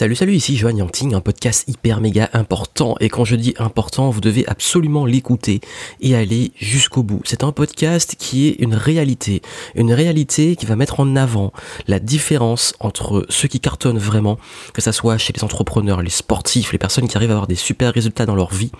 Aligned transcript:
Salut, 0.00 0.16
salut, 0.16 0.32
ici 0.32 0.56
Joanne 0.56 0.78
Yanting, 0.78 1.12
un 1.12 1.20
podcast 1.20 1.68
hyper 1.68 2.00
méga 2.00 2.30
important. 2.32 2.96
Et 3.00 3.10
quand 3.10 3.26
je 3.26 3.36
dis 3.36 3.52
important, 3.58 4.08
vous 4.08 4.22
devez 4.22 4.48
absolument 4.48 5.04
l'écouter 5.04 5.60
et 6.00 6.16
aller 6.16 6.52
jusqu'au 6.56 7.02
bout. 7.02 7.20
C'est 7.26 7.44
un 7.44 7.52
podcast 7.52 8.16
qui 8.18 8.48
est 8.48 8.52
une 8.60 8.74
réalité. 8.74 9.42
Une 9.74 9.92
réalité 9.92 10.56
qui 10.56 10.64
va 10.64 10.74
mettre 10.74 11.00
en 11.00 11.16
avant 11.16 11.52
la 11.86 11.98
différence 11.98 12.72
entre 12.80 13.26
ceux 13.28 13.46
qui 13.46 13.60
cartonnent 13.60 13.98
vraiment, 13.98 14.38
que 14.72 14.80
ça 14.80 14.92
soit 14.92 15.18
chez 15.18 15.34
les 15.34 15.44
entrepreneurs, 15.44 16.00
les 16.00 16.08
sportifs, 16.08 16.72
les 16.72 16.78
personnes 16.78 17.06
qui 17.06 17.18
arrivent 17.18 17.32
à 17.32 17.34
avoir 17.34 17.46
des 17.46 17.54
super 17.54 17.92
résultats 17.92 18.24
dans 18.24 18.36
leur 18.36 18.54
vie, 18.54 18.72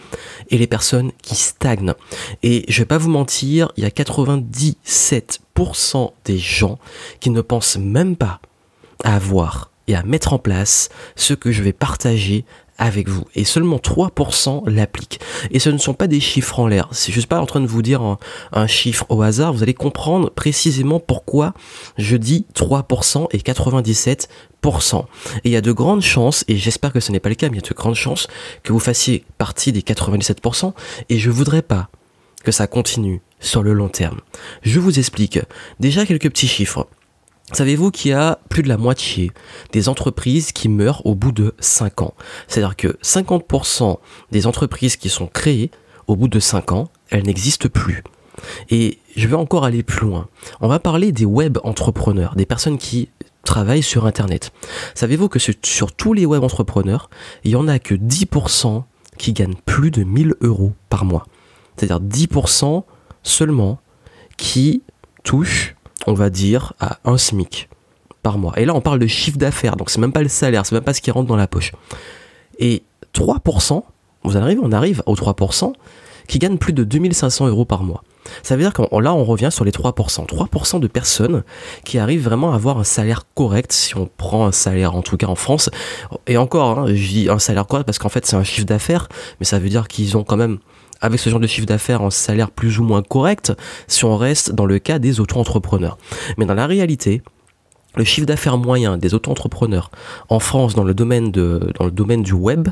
et 0.49 0.57
les 0.57 0.67
personnes 0.67 1.13
qui 1.21 1.35
stagnent. 1.35 1.93
Et 2.43 2.65
je 2.67 2.81
vais 2.81 2.87
pas 2.87 2.97
vous 2.97 3.11
mentir, 3.11 3.73
il 3.77 3.85
y 3.85 3.87
a 3.87 3.91
97% 3.91 6.13
des 6.25 6.39
gens 6.39 6.79
qui 7.21 7.29
ne 7.29 7.43
pensent 7.43 7.77
même 7.77 8.17
pas 8.17 8.41
à 9.05 9.17
avoir 9.17 9.70
à 9.95 10.03
mettre 10.03 10.33
en 10.33 10.39
place 10.39 10.89
ce 11.17 11.35
que 11.35 11.53
je 11.53 11.63
vais 11.63 11.73
partager 11.73 12.45
avec 12.81 13.09
vous. 13.09 13.25
Et 13.35 13.45
seulement 13.45 13.77
3% 13.77 14.69
l'appliquent. 14.69 15.21
Et 15.51 15.59
ce 15.59 15.69
ne 15.69 15.79
sont 15.79 15.93
pas 15.93 16.07
des 16.07 16.19
chiffres 16.19 16.59
en 16.59 16.67
l'air. 16.67 16.89
C'est 16.93 17.13
juste 17.13 17.29
pas 17.29 17.41
en 17.41 17.47
train 17.47 17.61
de 17.61 17.67
vous 17.67 17.83
dire 17.83 18.01
un, 18.53 18.67
chiffre 18.67 19.05
au 19.11 19.23
hasard. 19.23 19.53
Vous 19.53 19.63
allez 19.63 19.75
comprendre 19.75 20.31
précisément 20.31 20.99
pourquoi 20.99 21.53
je 21.99 22.17
dis 22.17 22.47
3% 22.55 23.29
et 23.33 23.39
97%. 23.39 25.05
Et 25.37 25.41
il 25.45 25.53
y 25.53 25.57
a 25.57 25.61
de 25.61 25.73
grandes 25.73 26.03
chances, 26.03 26.45
et 26.49 26.57
j'espère 26.57 26.93
que 26.93 27.01
ce 27.01 27.13
n'est 27.13 27.21
pas 27.21 27.29
le 27.29 27.35
cas, 27.35 27.49
mais 27.49 27.59
il 27.59 27.63
y 27.63 27.67
a 27.67 27.69
de 27.69 27.75
grandes 27.75 27.95
chances 27.95 28.29
que 28.63 28.73
vous 28.73 28.81
fassiez 28.81 29.25
partie 29.37 29.73
des 29.73 29.83
97%. 29.83 30.73
Et 31.11 31.19
je 31.19 31.31
voudrais 31.31 31.63
pas 31.63 31.91
que 32.43 32.51
ça 32.51 32.67
continue 32.67 33.21
sur 33.41 33.63
le 33.63 33.75
long 33.75 33.89
terme. 33.89 34.21
Je 34.63 34.81
vous 34.81 34.99
explique. 34.99 35.39
Déjà 35.81 36.07
quelques 36.07 36.31
petits 36.31 36.49
chiffres. 36.49 36.89
Savez-vous 37.53 37.91
qu'il 37.91 38.13
y 38.13 38.15
a 38.15 38.39
plus 38.49 38.63
de 38.63 38.69
la 38.69 38.77
moitié 38.77 39.33
des 39.73 39.89
entreprises 39.89 40.53
qui 40.53 40.69
meurent 40.69 41.05
au 41.05 41.15
bout 41.15 41.33
de 41.33 41.55
5 41.59 42.03
ans? 42.03 42.15
C'est-à-dire 42.47 42.77
que 42.77 42.89
50% 43.03 43.99
des 44.31 44.47
entreprises 44.47 44.97
qui 44.97 45.09
sont 45.09 45.27
créées 45.27 45.71
au 46.07 46.17
bout 46.17 46.29
de 46.29 46.39
5 46.39 46.73
ans, 46.73 46.89
elles 47.11 47.25
n'existent 47.25 47.69
plus. 47.69 48.03
Et 48.71 48.99
je 49.17 49.27
vais 49.27 49.35
encore 49.35 49.65
aller 49.65 49.83
plus 49.83 50.07
loin. 50.07 50.29
On 50.61 50.69
va 50.69 50.79
parler 50.79 51.13
des 51.13 51.25
web 51.25 51.59
entrepreneurs, 51.65 52.35
des 52.37 52.47
personnes 52.47 52.79
qui 52.79 53.09
travaillent 53.43 53.83
sur 53.83 54.07
Internet. 54.07 54.53
Savez-vous 54.95 55.29
que 55.29 55.39
sur 55.39 55.93
tous 55.93 56.13
les 56.13 56.27
web 56.27 56.43
entrepreneurs, 56.43 57.11
il 57.45 57.51
n'y 57.51 57.57
en 57.57 57.69
a 57.69 57.79
que 57.79 57.95
10% 57.95 58.85
qui 59.19 59.33
gagnent 59.33 59.57
plus 59.67 59.91
de 59.91 60.05
1000 60.05 60.35
euros 60.41 60.73
par 60.89 61.05
mois? 61.05 61.27
C'est-à-dire 61.77 62.01
10% 62.01 62.85
seulement 63.23 63.81
qui 64.37 64.83
touchent 65.25 65.75
on 66.07 66.15
va 66.15 66.31
dire, 66.31 66.73
à 66.81 66.99
un 67.05 67.19
SMIC 67.19 67.69
par 68.23 68.39
mois. 68.39 68.53
Et 68.59 68.65
là, 68.65 68.75
on 68.75 68.81
parle 68.81 68.99
de 68.99 69.07
chiffre 69.07 69.39
d'affaires, 69.39 69.77
donc 69.77 69.91
c'est 69.91 70.01
même 70.01 70.13
pas 70.13 70.23
le 70.23 70.29
salaire, 70.29 70.67
c'est 70.67 70.75
même 70.75 70.85
pas 70.85 70.95
ce 70.95 71.01
qui 71.01 71.11
rentre 71.11 71.29
dans 71.29 71.37
la 71.37 71.47
poche. 71.47 71.73
Et 72.59 72.83
3%, 73.15 73.83
vous 74.25 74.37
arrivez, 74.37 74.61
on 74.63 74.73
arrive 74.73 75.03
aux 75.07 75.15
3%, 75.15 75.73
qui 76.29 76.39
gagnent 76.39 76.59
plus 76.59 76.73
de 76.73 76.85
2500 76.85 77.49
euros 77.49 77.65
par 77.65 77.83
mois. 77.83 78.05
Ça 78.43 78.55
veut 78.55 78.63
dire 78.63 78.73
que 78.73 78.83
là, 78.83 79.15
on 79.15 79.25
revient 79.25 79.49
sur 79.51 79.65
les 79.65 79.73
3%. 79.73 80.27
3% 80.27 80.81
de 80.81 80.87
personnes 80.87 81.43
qui 81.85 81.99
arrivent 81.99 82.23
vraiment 82.23 82.53
à 82.53 82.55
avoir 82.55 82.79
un 82.79 82.85
salaire 82.85 83.25
correct, 83.35 83.73
si 83.73 83.97
on 83.97 84.09
prend 84.17 84.47
un 84.47 84.53
salaire, 84.53 84.95
en 84.95 85.03
tout 85.03 85.17
cas 85.17 85.27
en 85.27 85.35
France. 85.35 85.71
Et 86.27 86.37
encore, 86.37 86.79
hein, 86.79 86.87
je 86.89 87.09
dis 87.09 87.29
un 87.29 87.39
salaire 87.39 87.67
correct 87.67 87.85
parce 87.85 87.99
qu'en 87.99 88.09
fait, 88.09 88.27
c'est 88.27 88.37
un 88.37 88.45
chiffre 88.45 88.67
d'affaires, 88.67 89.09
mais 89.41 89.47
ça 89.47 89.59
veut 89.59 89.69
dire 89.69 89.89
qu'ils 89.89 90.17
ont 90.17 90.23
quand 90.23 90.37
même 90.37 90.59
avec 91.01 91.21
ce 91.21 91.31
genre 91.31 91.41
de 91.41 91.47
chiffre 91.47 91.67
d'affaires 91.67 92.03
en 92.03 92.11
salaire 92.11 92.51
plus 92.51 92.79
ou 92.79 92.85
moins 92.85 93.03
correct 93.03 93.53
si 93.87 94.05
on 94.05 94.17
reste 94.17 94.53
dans 94.53 94.67
le 94.67 94.79
cas 94.79 94.99
des 94.99 95.21
auto-entrepreneurs. 95.21 95.99
Mais 96.37 96.47
dans 96.47 96.55
la 96.55 96.67
réalité, 96.67 97.23
le 97.97 98.05
chiffre 98.05 98.27
d'affaires 98.27 98.57
moyen 98.57 98.99
des 98.99 99.15
auto-entrepreneurs 99.15 99.91
en 100.29 100.39
France 100.39 100.75
dans 100.75 100.85
le 100.85 100.95
domaine, 100.95 101.33
de, 101.33 101.73
dans 101.79 101.85
le 101.85 101.91
domaine 101.91 102.23
du 102.23 102.35
web, 102.35 102.69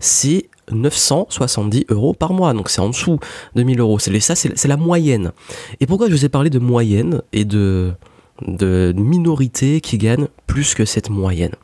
c'est 0.00 0.48
970 0.72 1.86
euros 1.90 2.14
par 2.14 2.32
mois. 2.32 2.52
Donc 2.52 2.68
c'est 2.68 2.80
en 2.80 2.88
dessous 2.88 3.20
de 3.54 3.62
1000 3.62 3.80
euros. 3.80 3.98
Ça, 3.98 4.34
c'est 4.34 4.68
la 4.68 4.76
moyenne. 4.76 5.32
Et 5.80 5.86
pourquoi 5.86 6.08
je 6.08 6.12
vous 6.12 6.24
ai 6.24 6.28
parlé 6.28 6.50
de 6.50 6.58
moyenne 6.58 7.22
et 7.32 7.44
de, 7.44 7.92
de 8.42 8.92
minorité 8.96 9.80
qui 9.80 9.98
gagnent 9.98 10.28
plus 10.46 10.74
que 10.74 10.84
cette 10.84 11.10
moyenne. 11.10 11.54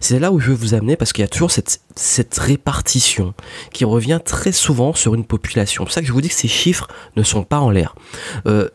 C'est 0.00 0.18
là 0.18 0.32
où 0.32 0.40
je 0.40 0.50
veux 0.50 0.56
vous 0.56 0.74
amener 0.74 0.96
parce 0.96 1.12
qu'il 1.12 1.22
y 1.22 1.24
a 1.24 1.28
toujours 1.28 1.50
cette, 1.50 1.80
cette 1.94 2.36
répartition 2.38 3.34
qui 3.72 3.84
revient 3.84 4.20
très 4.24 4.52
souvent 4.52 4.94
sur 4.94 5.14
une 5.14 5.24
population. 5.24 5.84
C'est 5.84 5.86
pour 5.86 5.92
ça 5.92 6.00
que 6.00 6.06
je 6.06 6.12
vous 6.12 6.20
dis 6.20 6.28
que 6.28 6.34
ces 6.34 6.48
chiffres 6.48 6.88
ne 7.16 7.22
sont 7.22 7.44
pas 7.44 7.60
en 7.60 7.70
l'air. 7.70 7.94
Euh, 8.46 8.68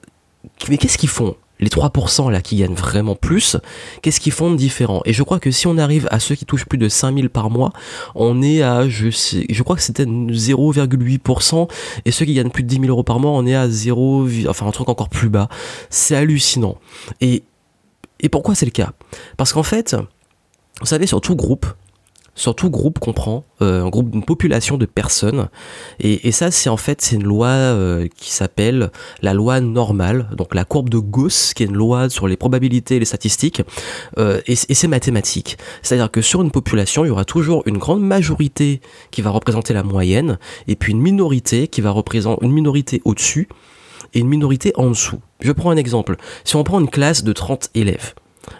mais 0.69 0.78
qu'est-ce 0.78 0.97
qu'ils 0.97 1.09
font? 1.09 1.35
Les 1.61 1.69
3% 1.69 2.29
là 2.31 2.41
qui 2.41 2.57
gagnent 2.57 2.73
vraiment 2.73 3.16
plus, 3.16 3.55
qu'est-ce 4.01 4.19
qu'ils 4.19 4.33
font 4.33 4.51
de 4.51 4.57
différent? 4.57 5.01
Et 5.05 5.13
je 5.13 5.23
crois 5.23 5.39
que 5.39 5.51
si 5.51 5.67
on 5.67 5.77
arrive 5.77 6.07
à 6.11 6.19
ceux 6.19 6.35
qui 6.35 6.45
touchent 6.45 6.66
plus 6.66 6.77
de 6.77 6.89
5000 6.89 7.29
par 7.29 7.49
mois, 7.49 7.72
on 8.16 8.41
est 8.41 8.61
à, 8.63 8.89
je 8.89 9.61
crois 9.63 9.75
que 9.75 9.81
c'était 9.81 10.05
0,8%, 10.05 11.69
et 12.05 12.11
ceux 12.11 12.25
qui 12.25 12.33
gagnent 12.33 12.49
plus 12.49 12.63
de 12.63 12.67
10 12.67 12.75
000 12.81 12.88
euros 12.88 13.03
par 13.03 13.19
mois, 13.19 13.31
on 13.31 13.45
est 13.45 13.55
à 13.55 13.69
0, 13.69 14.27
enfin 14.49 14.67
un 14.67 14.72
truc 14.72 14.89
encore 14.89 15.09
plus 15.09 15.29
bas. 15.29 15.47
C'est 15.89 16.16
hallucinant. 16.16 16.77
Et, 17.22 17.44
et 18.19 18.29
pourquoi 18.29 18.55
c'est 18.55 18.66
le 18.66 18.72
cas? 18.72 18.91
Parce 19.38 19.53
qu'en 19.53 19.63
fait, 19.63 19.95
vous 20.79 20.88
savez, 20.88 21.05
sur 21.05 21.22
tout 21.22 21.35
groupe, 21.35 21.67
surtout 22.36 22.69
groupe 22.69 23.00
comprend 23.00 23.46
euh, 23.62 23.84
un 23.84 23.90
groupe, 23.90 24.14
une 24.14 24.24
population 24.24 24.78
de 24.78 24.86
personnes. 24.86 25.50
Et, 26.00 26.31
ça, 26.31 26.50
c'est 26.52 26.69
en 26.69 26.78
fait, 26.78 27.02
c'est 27.02 27.16
une 27.16 27.24
loi 27.24 27.47
euh, 27.47 28.08
qui 28.16 28.31
s'appelle 28.31 28.92
la 29.22 29.34
loi 29.34 29.59
normale, 29.62 30.30
donc 30.38 30.56
la 30.56 30.66
courbe 30.66 30.90
de 30.90 30.97
Gauss, 30.97 31.53
qui 31.53 31.64
est 31.64 31.68
une 31.68 31.75
loi 31.75 32.09
sur 32.09 32.28
les 32.28 32.38
probabilités 32.38 32.96
et 32.96 33.00
les 33.00 33.06
statistiques, 33.06 33.62
euh, 34.18 34.41
et, 34.47 34.53
et 34.53 34.74
c'est 34.74 34.88
mathématique. 34.88 35.58
C'est-à-dire 35.81 36.09
que 36.09 36.22
sur 36.22 36.41
une 36.41 36.52
population, 36.52 37.06
il 37.06 37.09
y 37.09 37.12
aura 37.12 37.25
toujours 37.25 37.64
une 37.66 37.78
grande 37.78 38.02
majorité 38.02 38.81
qui 39.12 39.22
va 39.22 39.30
représenter 39.30 39.74
la 39.74 39.84
moyenne, 39.84 40.40
et 40.68 40.75
puis 40.75 40.94
une 40.94 41.02
minorité 41.02 41.68
qui 41.68 41.81
va 41.81 41.91
représenter 41.91 42.46
une 42.46 42.52
minorité 42.52 43.02
au-dessus 43.06 43.50
et 44.14 44.20
une 44.20 44.28
minorité 44.28 44.74
en 44.75 44.90
dessous. 44.90 45.20
Je 45.40 45.52
prends 45.52 45.72
un 45.72 45.78
exemple. 45.78 46.16
Si 46.44 46.56
on 46.56 46.64
prend 46.64 46.80
une 46.80 46.90
classe 46.90 47.24
de 47.24 47.34
30 47.34 47.70
élèves, 47.75 48.14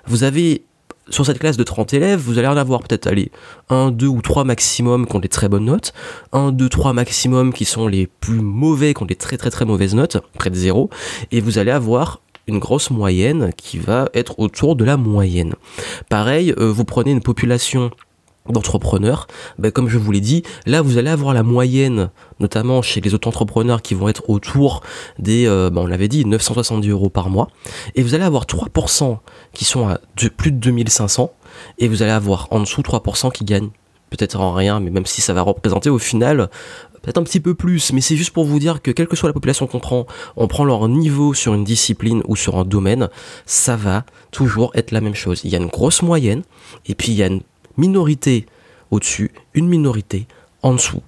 vous 0.06 0.24
avez 0.24 0.66
sur 1.12 1.26
cette 1.26 1.40
classe 1.40 1.58
de 1.58 1.64
30 1.64 1.94
élèves, 1.94 2.20
vous 2.20 2.40
allez 2.40 2.48
en 2.48 2.58
avoir 2.58 2.82
peut-être 2.82 3.08
aller 3.08 3.32
1, 3.70 3.92
2 3.92 4.08
ou 4.08 4.22
3 4.22 4.44
maximum 4.44 5.06
qui 5.06 5.16
ont 5.16 5.20
des 5.20 5.28
très 5.28 5.50
bonnes 5.50 5.66
notes, 5.66 5.94
1, 6.32 6.52
2, 6.52 6.70
3 6.70 6.94
maximum 6.94 7.54
qui 7.54 7.66
sont 7.66 7.88
les 7.88 8.08
plus 8.08 8.42
mauvais, 8.42 8.94
qui 8.94 9.04
ont 9.04 9.06
des 9.06 9.16
très 9.16 9.38
très 9.38 9.50
très 9.50 9.66
mauvaises 9.66 9.96
notes, 9.96 10.18
près 10.34 10.50
de 10.50 10.56
0, 10.56 10.90
et 11.32 11.42
vous 11.42 11.58
allez 11.58 11.72
avoir 11.72 12.22
une 12.48 12.60
grosse 12.60 12.90
moyenne 12.90 13.52
qui 13.56 13.78
va 13.78 14.10
être 14.14 14.40
autour 14.40 14.76
de 14.76 14.84
la 14.84 14.98
moyenne. 14.98 15.54
Pareil, 16.10 16.54
euh, 16.58 16.72
vous 16.72 16.86
prenez 16.86 17.12
une 17.12 17.22
population 17.22 17.92
d'entrepreneurs, 18.50 19.28
ben 19.60 19.72
comme 19.72 19.88
je 19.88 19.98
vous 19.98 20.12
l'ai 20.12 20.20
dit, 20.20 20.44
là 20.66 20.82
vous 20.82 20.98
allez 20.98 21.10
avoir 21.10 21.34
la 21.34 21.44
moyenne, 21.44 22.10
notamment 22.40 22.82
chez 22.82 23.02
les 23.02 23.14
auto-entrepreneurs 23.14 23.82
qui 23.82 23.94
vont 23.94 24.10
être 24.10 24.30
autour 24.30 24.82
des, 25.20 25.48
euh, 25.48 25.70
ben 25.70 25.82
on 25.82 25.86
l'avait 25.86 26.08
dit, 26.08 26.26
970 26.26 26.90
euros 26.90 27.10
par 27.10 27.30
mois, 27.30 27.48
et 27.96 28.04
vous 28.04 28.16
allez 28.16 28.24
avoir 28.24 28.46
3% 28.46 29.20
qui 29.54 29.66
sont 29.66 29.88
à 29.88 30.00
plus 30.38 30.52
de 30.52 30.58
2500, 30.58 31.32
et 31.78 31.88
vous 31.88 32.02
allez 32.02 32.12
avoir 32.12 32.48
en 32.52 32.60
dessous 32.60 32.82
3% 32.82 33.32
qui 33.32 33.46
gagnent. 33.46 33.70
Peut-être 34.10 34.42
en 34.42 34.52
rien, 34.52 34.82
mais 34.82 34.90
même 34.90 35.06
si 35.06 35.22
ça 35.22 35.34
va 35.34 35.42
représenter 35.42 35.90
au 35.90 35.98
final 35.98 36.50
peut-être 37.02 37.18
un 37.18 37.24
petit 37.24 37.40
peu 37.40 37.56
plus, 37.56 37.94
mais 37.94 38.02
c'est 38.02 38.16
juste 38.16 38.32
pour 38.32 38.46
vous 38.46 38.60
dire 38.60 38.82
que 38.82 38.92
quelle 38.92 39.08
que 39.08 39.16
soit 39.16 39.30
la 39.30 39.34
population 39.34 39.68
qu'on 39.68 39.80
prend, 39.80 40.06
on 40.36 40.48
prend 40.48 40.64
leur 40.64 40.88
niveau 40.88 41.34
sur 41.34 41.54
une 41.54 41.64
discipline 41.64 42.22
ou 42.28 42.36
sur 42.36 42.58
un 42.58 42.66
domaine, 42.66 43.10
ça 43.46 43.76
va 43.76 44.06
toujours 44.32 44.72
être 44.76 44.92
la 44.92 45.02
même 45.02 45.16
chose. 45.16 45.42
Il 45.44 45.52
y 45.52 45.56
a 45.56 45.60
une 45.60 45.68
grosse 45.68 46.02
moyenne, 46.02 46.44
et 46.86 46.96
puis 46.96 47.12
il 47.12 47.18
y 47.18 47.24
a 47.24 47.28
une 47.28 47.42
minorité 47.82 48.46
au-dessus, 48.92 49.32
une 49.54 49.68
minorité 49.68 50.28
en 50.62 50.74
dessous. 50.74 51.02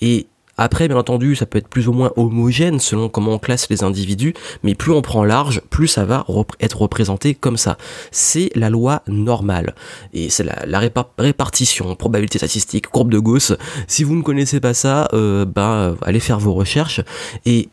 Et 0.00 0.26
après, 0.60 0.88
bien 0.88 0.96
entendu, 0.96 1.36
ça 1.36 1.46
peut 1.46 1.58
être 1.58 1.68
plus 1.68 1.86
ou 1.86 1.92
moins 1.92 2.12
homogène 2.16 2.80
selon 2.80 3.08
comment 3.08 3.34
on 3.34 3.38
classe 3.38 3.70
les 3.70 3.84
individus, 3.84 4.34
mais 4.64 4.74
plus 4.74 4.90
on 4.92 5.02
prend 5.02 5.24
large, 5.24 5.62
plus 5.70 5.86
ça 5.86 6.04
va 6.04 6.26
être 6.58 6.82
représenté 6.82 7.36
comme 7.36 7.56
ça. 7.56 7.78
C'est 8.10 8.50
la 8.56 8.68
loi 8.68 9.02
normale. 9.06 9.76
Et 10.12 10.30
c'est 10.30 10.42
la, 10.42 10.80
répartition, 11.18 11.94
probabilité 11.94 12.38
statistique, 12.38 12.88
courbe 12.88 13.12
de 13.12 13.20
Gauss. 13.20 13.52
Si 13.86 14.02
vous 14.02 14.16
ne 14.16 14.22
connaissez 14.22 14.58
pas 14.58 14.74
ça, 14.74 15.08
euh, 15.12 15.44
ben, 15.44 15.96
allez 16.02 16.20
faire 16.20 16.40
vos 16.40 16.54
recherches. 16.54 17.02
Et 17.46 17.68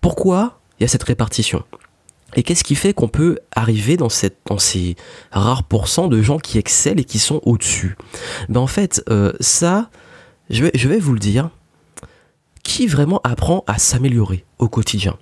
pourquoi 0.00 0.58
il 0.80 0.84
y 0.84 0.86
a 0.86 0.88
cette 0.88 1.02
répartition? 1.02 1.62
Et 2.34 2.42
qu'est-ce 2.42 2.64
qui 2.64 2.74
fait 2.74 2.94
qu'on 2.94 3.08
peut 3.08 3.38
arriver 3.54 3.96
dans, 3.96 4.08
cette, 4.08 4.38
dans 4.46 4.58
ces 4.58 4.96
rares 5.30 5.64
pourcents 5.64 6.08
de 6.08 6.22
gens 6.22 6.38
qui 6.38 6.58
excellent 6.58 7.00
et 7.00 7.04
qui 7.04 7.18
sont 7.18 7.40
au-dessus? 7.44 7.96
Ben 8.48 8.60
en 8.60 8.66
fait, 8.66 9.02
euh, 9.10 9.32
ça, 9.40 9.90
je 10.50 10.64
vais, 10.64 10.98
vous 10.98 11.12
le 11.12 11.18
dire, 11.18 11.50
qui 12.62 12.86
vraiment 12.86 13.20
apprend 13.24 13.64
à 13.66 13.78
s'améliorer 13.78 14.44
au 14.58 14.68
quotidien? 14.68 15.16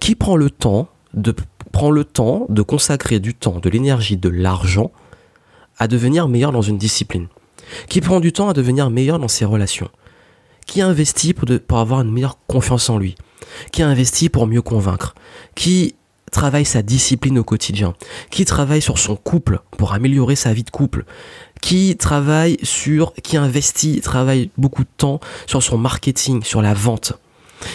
Qui 0.00 0.14
prend 0.14 0.36
le 0.36 0.50
temps 0.50 0.88
de 1.14 1.34
prend 1.72 1.90
le 1.90 2.04
temps 2.04 2.46
de 2.48 2.62
consacrer 2.62 3.20
du 3.20 3.34
temps, 3.34 3.58
de 3.58 3.68
l'énergie, 3.68 4.16
de 4.16 4.30
l'argent 4.30 4.92
à 5.78 5.88
devenir 5.88 6.26
meilleur 6.26 6.52
dans 6.52 6.62
une 6.62 6.78
discipline? 6.78 7.28
Qui 7.88 8.00
prend 8.00 8.20
du 8.20 8.32
temps 8.32 8.48
à 8.48 8.54
devenir 8.54 8.90
meilleur 8.90 9.18
dans 9.18 9.28
ses 9.28 9.44
relations? 9.44 9.90
Qui 10.66 10.80
investit 10.80 11.34
pour, 11.34 11.48
pour 11.66 11.78
avoir 11.78 12.00
une 12.00 12.10
meilleure 12.10 12.38
confiance 12.46 12.88
en 12.90 12.98
lui? 12.98 13.14
Qui 13.72 13.82
investit 13.82 14.28
pour 14.28 14.46
mieux 14.46 14.62
convaincre? 14.62 15.14
Qui 15.54 15.94
travaille 16.32 16.64
sa 16.64 16.82
discipline 16.82 17.38
au 17.38 17.44
quotidien, 17.44 17.94
qui 18.30 18.44
travaille 18.44 18.82
sur 18.82 18.98
son 18.98 19.16
couple 19.16 19.60
pour 19.76 19.92
améliorer 19.92 20.36
sa 20.36 20.52
vie 20.52 20.64
de 20.64 20.70
couple, 20.70 21.04
qui 21.60 21.96
travaille 21.96 22.58
sur, 22.62 23.12
qui 23.14 23.36
investit, 23.36 24.00
travaille 24.00 24.50
beaucoup 24.58 24.82
de 24.82 24.88
temps 24.96 25.20
sur 25.46 25.62
son 25.62 25.78
marketing, 25.78 26.42
sur 26.42 26.62
la 26.62 26.74
vente, 26.74 27.14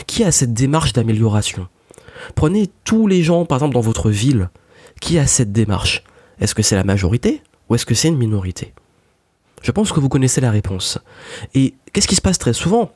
qui 0.07 0.23
a 0.23 0.31
cette 0.31 0.53
démarche 0.53 0.93
d'amélioration? 0.93 1.67
Prenez 2.35 2.69
tous 2.83 3.07
les 3.07 3.23
gens, 3.23 3.45
par 3.45 3.57
exemple, 3.57 3.73
dans 3.73 3.81
votre 3.81 4.09
ville, 4.09 4.49
qui 4.99 5.17
a 5.17 5.25
cette 5.27 5.51
démarche? 5.51 6.03
Est-ce 6.39 6.55
que 6.55 6.61
c'est 6.61 6.75
la 6.75 6.83
majorité 6.83 7.41
ou 7.69 7.75
est-ce 7.75 7.85
que 7.85 7.95
c'est 7.95 8.09
une 8.09 8.17
minorité? 8.17 8.73
Je 9.61 9.71
pense 9.71 9.91
que 9.91 9.99
vous 9.99 10.09
connaissez 10.09 10.41
la 10.41 10.51
réponse. 10.51 10.97
Et 11.53 11.75
qu'est-ce 11.93 12.07
qui 12.07 12.15
se 12.15 12.21
passe 12.21 12.39
très 12.39 12.53
souvent? 12.53 12.91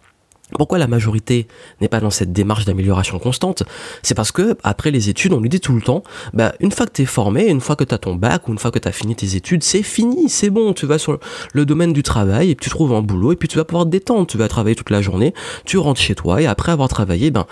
Pourquoi 0.52 0.78
la 0.78 0.88
majorité 0.88 1.48
n'est 1.82 1.88
pas 1.88 2.00
dans 2.00 2.12
cette 2.12 2.32
démarche 2.32 2.66
d'amélioration 2.66 3.18
constante? 3.18 3.64
C'est 4.04 4.14
parce 4.14 4.32
que 4.32 4.56
après 4.64 4.92
les 4.92 5.10
études, 5.10 5.34
on 5.34 5.40
lui 5.40 5.50
dit 5.50 5.60
tout 5.60 5.74
le 5.74 5.82
temps, 5.82 6.04
bah, 6.34 6.54
une 6.60 6.72
fois 6.72 6.86
que 6.86 6.92
tu 6.92 7.02
es 7.02 7.06
formé, 7.06 7.48
une 7.48 7.62
fois 7.62 7.76
que 7.76 7.84
tu 7.84 7.96
as 7.96 7.98
ton 7.98 8.16
bac 8.16 8.48
ou 8.48 8.52
une 8.52 8.60
fois 8.60 8.72
que 8.72 8.80
tu 8.80 8.88
as 8.88 8.92
fini 8.92 9.16
tes 9.16 9.36
études, 9.36 9.64
c'est 9.64 9.82
fini, 9.82 10.30
c'est 10.30 10.52
bon, 10.52 10.74
tu 10.74 10.86
vas 10.86 11.00
sur 11.00 11.20
le 11.54 11.66
domaine 11.66 11.94
du 11.94 12.04
travail 12.04 12.52
et 12.52 12.56
puis 12.56 12.66
tu 12.66 12.70
trouves 12.70 12.94
un 12.94 13.02
boulot 13.02 13.32
et 13.32 13.36
puis 13.36 13.48
tu 13.48 13.58
vas 13.58 13.66
pouvoir 13.66 13.86
te 13.86 13.90
détendre, 13.90 14.28
tu 14.28 14.38
vas 14.38 14.48
travailler 14.48 14.76
toute 14.76 14.92
la 14.92 15.02
journée, 15.02 15.34
tu 15.66 15.78
rentres 15.78 16.00
chez 16.00 16.16
toi 16.16 16.42
et 16.42 16.46
après 16.46 16.72
avoir 16.72 16.90
travaillé, 16.90 17.32
ben 17.32 17.48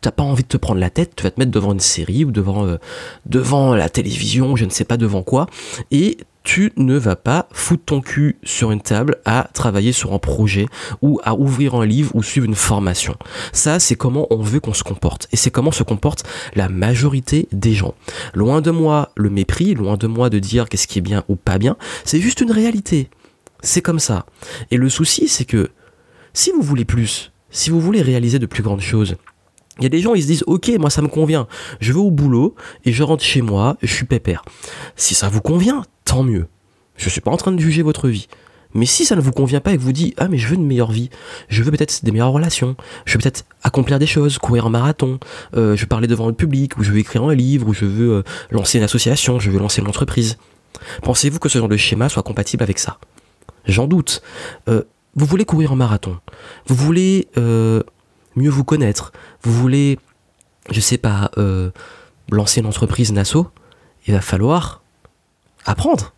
t'as 0.00 0.10
pas 0.10 0.22
envie 0.22 0.42
de 0.42 0.48
te 0.48 0.56
prendre 0.56 0.80
la 0.80 0.90
tête, 0.90 1.12
tu 1.16 1.22
vas 1.22 1.30
te 1.30 1.40
mettre 1.40 1.50
devant 1.50 1.72
une 1.72 1.80
série 1.80 2.24
ou 2.24 2.30
devant 2.30 2.66
euh, 2.66 2.76
devant 3.26 3.74
la 3.74 3.88
télévision, 3.88 4.56
je 4.56 4.64
ne 4.64 4.70
sais 4.70 4.84
pas 4.84 4.96
devant 4.96 5.22
quoi 5.22 5.46
et 5.90 6.18
tu 6.44 6.72
ne 6.76 6.96
vas 6.96 7.16
pas 7.16 7.48
foutre 7.52 7.86
ton 7.86 8.00
cul 8.02 8.36
sur 8.44 8.70
une 8.70 8.82
table 8.82 9.16
à 9.24 9.48
travailler 9.54 9.92
sur 9.92 10.12
un 10.12 10.18
projet 10.18 10.66
ou 11.00 11.18
à 11.24 11.34
ouvrir 11.34 11.74
un 11.74 11.86
livre 11.86 12.14
ou 12.14 12.22
suivre 12.22 12.46
une 12.46 12.54
formation. 12.54 13.16
Ça, 13.52 13.80
c'est 13.80 13.96
comment 13.96 14.26
on 14.30 14.42
veut 14.42 14.60
qu'on 14.60 14.74
se 14.74 14.84
comporte. 14.84 15.26
Et 15.32 15.36
c'est 15.36 15.50
comment 15.50 15.72
se 15.72 15.82
comporte 15.82 16.24
la 16.54 16.68
majorité 16.68 17.48
des 17.50 17.72
gens. 17.72 17.94
Loin 18.34 18.60
de 18.60 18.70
moi 18.70 19.10
le 19.16 19.30
mépris, 19.30 19.74
loin 19.74 19.96
de 19.96 20.06
moi 20.06 20.28
de 20.28 20.38
dire 20.38 20.68
qu'est-ce 20.68 20.86
qui 20.86 20.98
est 20.98 21.02
bien 21.02 21.24
ou 21.28 21.36
pas 21.36 21.56
bien, 21.56 21.76
c'est 22.04 22.20
juste 22.20 22.42
une 22.42 22.52
réalité. 22.52 23.08
C'est 23.62 23.82
comme 23.82 23.98
ça. 23.98 24.26
Et 24.70 24.76
le 24.76 24.90
souci, 24.90 25.28
c'est 25.28 25.46
que 25.46 25.70
si 26.34 26.50
vous 26.50 26.62
voulez 26.62 26.84
plus, 26.84 27.32
si 27.48 27.70
vous 27.70 27.80
voulez 27.80 28.02
réaliser 28.02 28.38
de 28.38 28.46
plus 28.46 28.62
grandes 28.62 28.82
choses, 28.82 29.16
il 29.78 29.82
y 29.82 29.86
a 29.86 29.88
des 29.88 30.00
gens, 30.00 30.14
ils 30.14 30.22
se 30.22 30.26
disent, 30.26 30.44
ok, 30.46 30.70
moi 30.78 30.90
ça 30.90 31.02
me 31.02 31.08
convient, 31.08 31.48
je 31.80 31.92
vais 31.92 31.98
au 31.98 32.10
boulot 32.10 32.54
et 32.84 32.92
je 32.92 33.02
rentre 33.02 33.24
chez 33.24 33.42
moi, 33.42 33.76
je 33.82 33.92
suis 33.92 34.06
pépère. 34.06 34.44
Si 34.96 35.14
ça 35.14 35.28
vous 35.28 35.40
convient, 35.40 35.82
tant 36.04 36.22
mieux. 36.22 36.46
Je 36.96 37.08
suis 37.08 37.20
pas 37.20 37.30
en 37.30 37.36
train 37.36 37.52
de 37.52 37.60
juger 37.60 37.82
votre 37.82 38.08
vie. 38.08 38.28
Mais 38.74 38.86
si 38.86 39.04
ça 39.04 39.14
ne 39.14 39.20
vous 39.20 39.30
convient 39.30 39.60
pas 39.60 39.72
et 39.72 39.76
que 39.76 39.82
vous 39.82 39.92
dites, 39.92 40.14
ah 40.18 40.28
mais 40.28 40.36
je 40.36 40.48
veux 40.48 40.56
une 40.56 40.66
meilleure 40.66 40.90
vie, 40.90 41.08
je 41.48 41.62
veux 41.62 41.70
peut-être 41.70 42.04
des 42.04 42.10
meilleures 42.10 42.32
relations, 42.32 42.76
je 43.04 43.14
veux 43.14 43.20
peut-être 43.20 43.44
accomplir 43.62 44.00
des 44.00 44.06
choses, 44.06 44.38
courir 44.38 44.66
un 44.66 44.70
marathon, 44.70 45.18
euh, 45.56 45.76
je 45.76 45.82
veux 45.82 45.86
parler 45.86 46.08
devant 46.08 46.26
le 46.26 46.32
public, 46.32 46.76
ou 46.76 46.82
je 46.82 46.90
veux 46.90 46.98
écrire 46.98 47.22
un 47.22 47.34
livre, 47.34 47.68
ou 47.68 47.72
je 47.72 47.84
veux 47.84 48.12
euh, 48.12 48.22
lancer 48.50 48.78
une 48.78 48.84
association, 48.84 49.38
je 49.38 49.50
veux 49.50 49.60
lancer 49.60 49.80
une 49.80 49.88
entreprise. 49.88 50.38
Pensez-vous 51.02 51.38
que 51.38 51.48
ce 51.48 51.58
genre 51.58 51.68
de 51.68 51.76
schéma 51.76 52.08
soit 52.08 52.24
compatible 52.24 52.64
avec 52.64 52.80
ça? 52.80 52.98
J'en 53.66 53.86
doute. 53.86 54.22
Euh, 54.68 54.82
vous 55.14 55.26
voulez 55.26 55.44
courir 55.44 55.70
un 55.70 55.76
marathon, 55.76 56.18
vous 56.66 56.74
voulez 56.74 57.28
mieux 58.36 58.50
vous 58.50 58.64
connaître, 58.64 59.12
vous 59.42 59.52
voulez, 59.52 59.98
je 60.70 60.80
sais 60.80 60.98
pas, 60.98 61.30
euh, 61.38 61.70
lancer 62.30 62.60
une 62.60 62.66
entreprise 62.66 63.12
Nasso, 63.12 63.48
il 64.06 64.14
va 64.14 64.20
falloir 64.20 64.82
apprendre. 65.64 66.12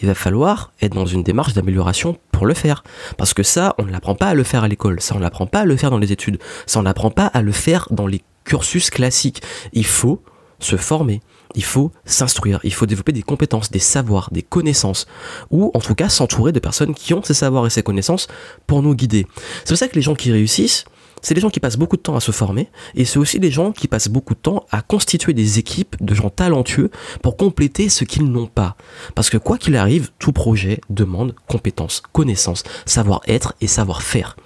Il 0.00 0.06
va 0.08 0.14
falloir 0.14 0.72
être 0.82 0.94
dans 0.94 1.06
une 1.06 1.22
démarche 1.22 1.54
d'amélioration 1.54 2.18
pour 2.30 2.46
le 2.46 2.54
faire. 2.54 2.84
Parce 3.16 3.32
que 3.32 3.42
ça, 3.42 3.74
on 3.78 3.84
ne 3.84 3.90
l'apprend 3.90 4.14
pas 4.14 4.28
à 4.28 4.34
le 4.34 4.42
faire 4.42 4.62
à 4.62 4.68
l'école, 4.68 5.00
ça 5.00 5.14
on 5.16 5.20
n'apprend 5.20 5.46
pas 5.46 5.60
à 5.60 5.64
le 5.64 5.76
faire 5.76 5.90
dans 5.90 5.98
les 5.98 6.12
études, 6.12 6.38
ça 6.66 6.78
on 6.80 6.82
n'apprend 6.82 7.10
pas 7.10 7.26
à 7.26 7.40
le 7.40 7.52
faire 7.52 7.88
dans 7.90 8.06
les 8.06 8.22
cursus 8.44 8.90
classiques. 8.90 9.42
Il 9.72 9.86
faut 9.86 10.22
se 10.58 10.76
former, 10.76 11.20
il 11.54 11.64
faut 11.64 11.92
s'instruire, 12.04 12.60
il 12.62 12.72
faut 12.72 12.86
développer 12.86 13.12
des 13.12 13.22
compétences, 13.22 13.70
des 13.70 13.78
savoirs, 13.78 14.28
des 14.32 14.42
connaissances, 14.42 15.06
ou 15.50 15.70
en 15.74 15.80
tout 15.80 15.94
cas 15.94 16.08
s'entourer 16.08 16.52
de 16.52 16.60
personnes 16.60 16.94
qui 16.94 17.14
ont 17.14 17.22
ces 17.22 17.34
savoirs 17.34 17.66
et 17.66 17.70
ces 17.70 17.82
connaissances 17.82 18.28
pour 18.66 18.82
nous 18.82 18.94
guider. 18.94 19.26
C'est 19.64 19.68
pour 19.68 19.78
ça 19.78 19.88
que 19.88 19.94
les 19.94 20.02
gens 20.02 20.14
qui 20.14 20.32
réussissent, 20.32 20.84
c'est 21.26 21.34
des 21.34 21.40
gens 21.40 21.50
qui 21.50 21.58
passent 21.58 21.76
beaucoup 21.76 21.96
de 21.96 22.02
temps 22.02 22.14
à 22.14 22.20
se 22.20 22.30
former 22.30 22.70
et 22.94 23.04
c'est 23.04 23.18
aussi 23.18 23.40
des 23.40 23.50
gens 23.50 23.72
qui 23.72 23.88
passent 23.88 24.06
beaucoup 24.06 24.34
de 24.34 24.38
temps 24.38 24.64
à 24.70 24.80
constituer 24.80 25.32
des 25.32 25.58
équipes 25.58 25.96
de 26.00 26.14
gens 26.14 26.30
talentueux 26.30 26.88
pour 27.20 27.36
compléter 27.36 27.88
ce 27.88 28.04
qu'ils 28.04 28.30
n'ont 28.30 28.46
pas. 28.46 28.76
Parce 29.16 29.28
que 29.28 29.36
quoi 29.36 29.58
qu'il 29.58 29.74
arrive, 29.74 30.12
tout 30.20 30.30
projet 30.30 30.80
demande 30.88 31.34
compétences, 31.48 32.00
connaissances, 32.12 32.62
savoir-être 32.84 33.54
et 33.60 33.66
savoir-faire. 33.66 34.36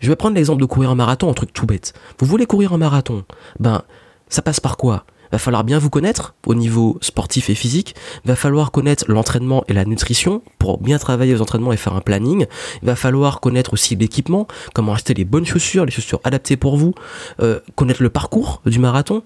Je 0.00 0.08
vais 0.08 0.16
prendre 0.16 0.34
l'exemple 0.34 0.60
de 0.60 0.66
courir 0.66 0.90
un 0.90 0.96
marathon, 0.96 1.30
un 1.30 1.34
truc 1.34 1.52
tout 1.52 1.66
bête. 1.66 1.92
Vous 2.18 2.26
voulez 2.26 2.46
courir 2.46 2.72
un 2.72 2.78
marathon? 2.78 3.22
Ben, 3.60 3.82
ça 4.28 4.42
passe 4.42 4.58
par 4.58 4.76
quoi? 4.76 5.04
Va 5.32 5.38
falloir 5.38 5.64
bien 5.64 5.78
vous 5.78 5.90
connaître 5.90 6.34
au 6.46 6.54
niveau 6.54 6.98
sportif 7.00 7.50
et 7.50 7.54
physique, 7.54 7.94
va 8.24 8.36
falloir 8.36 8.70
connaître 8.70 9.04
l'entraînement 9.08 9.64
et 9.66 9.72
la 9.72 9.84
nutrition 9.84 10.42
pour 10.58 10.78
bien 10.78 10.98
travailler 10.98 11.34
aux 11.34 11.40
entraînements 11.40 11.72
et 11.72 11.76
faire 11.76 11.94
un 11.94 12.00
planning, 12.00 12.46
va 12.82 12.94
falloir 12.94 13.40
connaître 13.40 13.72
aussi 13.72 13.96
l'équipement, 13.96 14.46
comment 14.74 14.92
acheter 14.92 15.14
les 15.14 15.24
bonnes 15.24 15.46
chaussures, 15.46 15.84
les 15.84 15.90
chaussures 15.90 16.20
adaptées 16.24 16.56
pour 16.56 16.76
vous, 16.76 16.94
euh, 17.40 17.60
connaître 17.74 18.02
le 18.02 18.10
parcours 18.10 18.62
du 18.66 18.78
marathon, 18.78 19.22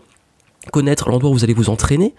connaître 0.73 1.09
l'endroit 1.11 1.31
où 1.31 1.35
vous 1.35 1.45
allez 1.45 1.55
vous 1.55 1.71
entraîner, 1.71 2.15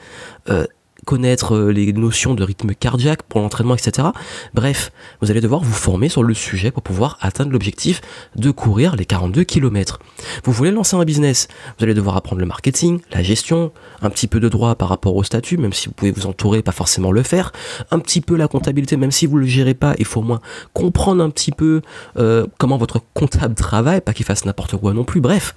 euh, 0.49 0.65
connaître 1.07 1.55
euh, 1.55 1.71
les 1.71 1.93
notions 1.93 2.33
de 2.33 2.43
rythme 2.43 2.75
cardiaque 2.75 3.23
pour 3.23 3.39
l'entraînement, 3.39 3.75
etc. 3.75 4.09
Bref, 4.53 4.91
vous 5.21 5.31
allez 5.31 5.39
devoir 5.39 5.61
vous 5.61 5.73
former 5.73 6.09
sur 6.09 6.21
le 6.21 6.33
sujet 6.33 6.69
pour 6.69 6.83
pouvoir 6.83 7.17
atteindre 7.21 7.51
l'objectif 7.51 8.01
de 8.35 8.51
courir 8.51 8.97
les 8.97 9.05
42 9.05 9.45
km. 9.45 9.99
Vous 10.43 10.51
voulez 10.51 10.69
lancer 10.69 10.97
un 10.97 11.05
business, 11.05 11.47
vous 11.77 11.85
allez 11.85 11.93
devoir 11.93 12.17
apprendre 12.17 12.41
le 12.41 12.45
marketing, 12.45 12.99
la 13.13 13.23
gestion, 13.23 13.71
un 14.01 14.09
petit 14.09 14.27
peu 14.27 14.41
de 14.41 14.49
droit 14.49 14.75
par 14.75 14.89
rapport 14.89 15.15
au 15.15 15.23
statut, 15.23 15.57
même 15.57 15.71
si 15.71 15.87
vous 15.87 15.93
pouvez 15.93 16.11
vous 16.11 16.25
entourer, 16.25 16.61
pas 16.61 16.73
forcément 16.73 17.13
le 17.13 17.23
faire, 17.23 17.53
un 17.89 17.99
petit 17.99 18.19
peu 18.19 18.35
la 18.35 18.49
comptabilité, 18.49 18.97
même 18.97 19.11
si 19.11 19.27
vous 19.27 19.37
le 19.37 19.45
gérez 19.45 19.75
pas, 19.75 19.95
il 19.99 20.05
faut 20.05 20.19
au 20.19 20.23
moins 20.23 20.41
comprendre 20.73 21.23
un 21.23 21.29
petit 21.29 21.51
peu 21.51 21.81
euh, 22.17 22.45
comment 22.57 22.77
votre 22.77 23.01
comptable 23.13 23.55
travaille, 23.55 24.01
pas 24.01 24.13
qu'il 24.13 24.25
fasse 24.25 24.43
n'importe 24.43 24.75
quoi 24.75 24.93
non 24.93 25.05
plus. 25.05 25.21
Bref, 25.21 25.55